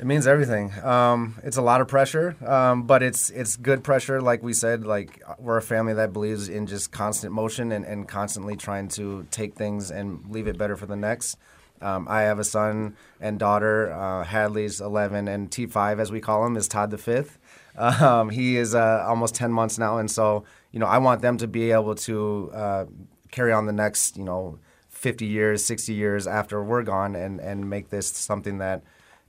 [0.00, 0.72] It means everything.
[0.82, 4.22] Um, it's a lot of pressure, um, but it's it's good pressure.
[4.22, 8.08] Like we said, like we're a family that believes in just constant motion and, and
[8.08, 11.36] constantly trying to take things and leave it better for the next.
[11.82, 13.92] Um, I have a son and daughter.
[13.92, 17.38] Uh, Hadley's 11, and T5, as we call him, is Todd the fifth.
[17.78, 21.38] Um, he is uh, almost 10 months now, and so you know I want them
[21.38, 22.84] to be able to uh,
[23.30, 27.70] carry on the next you know 50 years, 60 years after we're gone, and and
[27.70, 28.82] make this something that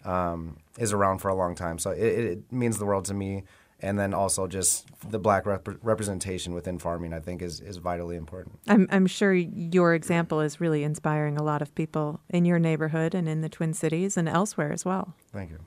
[0.06, 1.78] um, is around for a long time.
[1.80, 3.44] So it, it means the world to me.
[3.84, 8.16] And then also just the black rep- representation within farming, I think, is, is vitally
[8.16, 8.60] important.
[8.68, 13.16] I'm, I'm sure your example is really inspiring a lot of people in your neighborhood
[13.16, 15.16] and in the Twin Cities and elsewhere as well.
[15.34, 15.58] Thank you.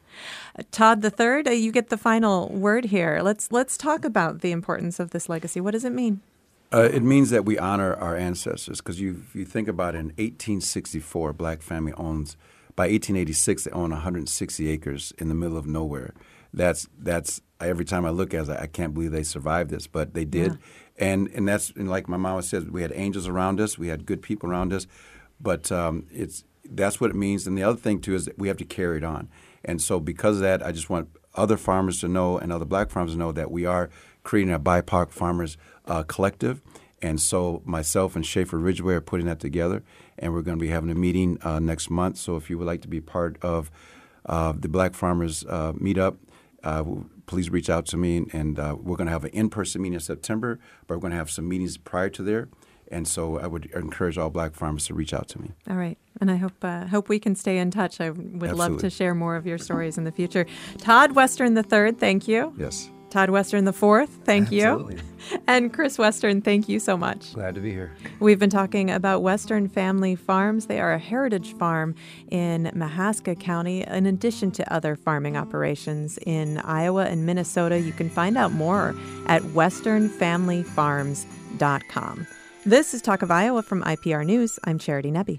[0.57, 3.21] Uh, Todd the third, uh, you get the final word here.
[3.21, 5.61] Let's let's talk about the importance of this legacy.
[5.61, 6.21] What does it mean?
[6.73, 9.99] Uh, it means that we honor our ancestors because you, if you think about it,
[9.99, 12.37] in 1864, a black family owns,
[12.77, 16.15] by 1886, they own 160 acres in the middle of nowhere.
[16.53, 20.15] That's, that's every time I look at it, I can't believe they survived this, but
[20.15, 20.59] they did.
[20.97, 24.07] And, and that's, and like my mama says, we had angels around us, we had
[24.07, 24.87] good people around us,
[25.41, 27.47] but um, it's, that's what it means.
[27.47, 29.29] And the other thing, too, is that we have to carry it on.
[29.65, 32.91] And so, because of that, I just want other farmers to know and other black
[32.91, 33.91] farmers to know that we are
[34.23, 35.57] creating a BIPOC farmers
[35.87, 36.63] uh, collective.
[37.03, 39.83] And so, myself and Schaefer Ridgeway are putting that together.
[40.19, 42.19] And we're going to be having a meeting uh, next month.
[42.19, 43.71] So, if you would like to be part of
[44.27, 46.17] uh, the Black Farmers uh, Meetup,
[46.63, 46.85] uh,
[47.27, 48.27] please reach out to me.
[48.33, 51.11] And uh, we're going to have an in person meeting in September, but we're going
[51.13, 52.49] to have some meetings prior to there.
[52.91, 55.53] And so, I would encourage all black farmers to reach out to me.
[55.69, 58.01] All right, and I hope uh, hope we can stay in touch.
[58.01, 60.47] I would love to share more of your stories in the future.
[60.79, 62.55] Todd Western the third, thank you.
[62.59, 62.91] Yes.
[63.15, 64.97] Todd Western the fourth, thank Absolutely.
[64.97, 65.01] you.
[65.47, 67.33] And Chris Western, thank you so much.
[67.33, 67.93] Glad to be here.
[68.19, 70.67] We've been talking about Western Family Farms.
[70.67, 71.95] They are a heritage farm
[72.31, 77.81] in Mahaska County, in addition to other farming operations in Iowa and Minnesota.
[77.81, 78.97] You can find out more
[79.29, 82.27] at westernfamilyfarms.com.
[82.67, 84.59] This is Talk of Iowa from IPR News.
[84.65, 85.39] I'm Charity Nebbe.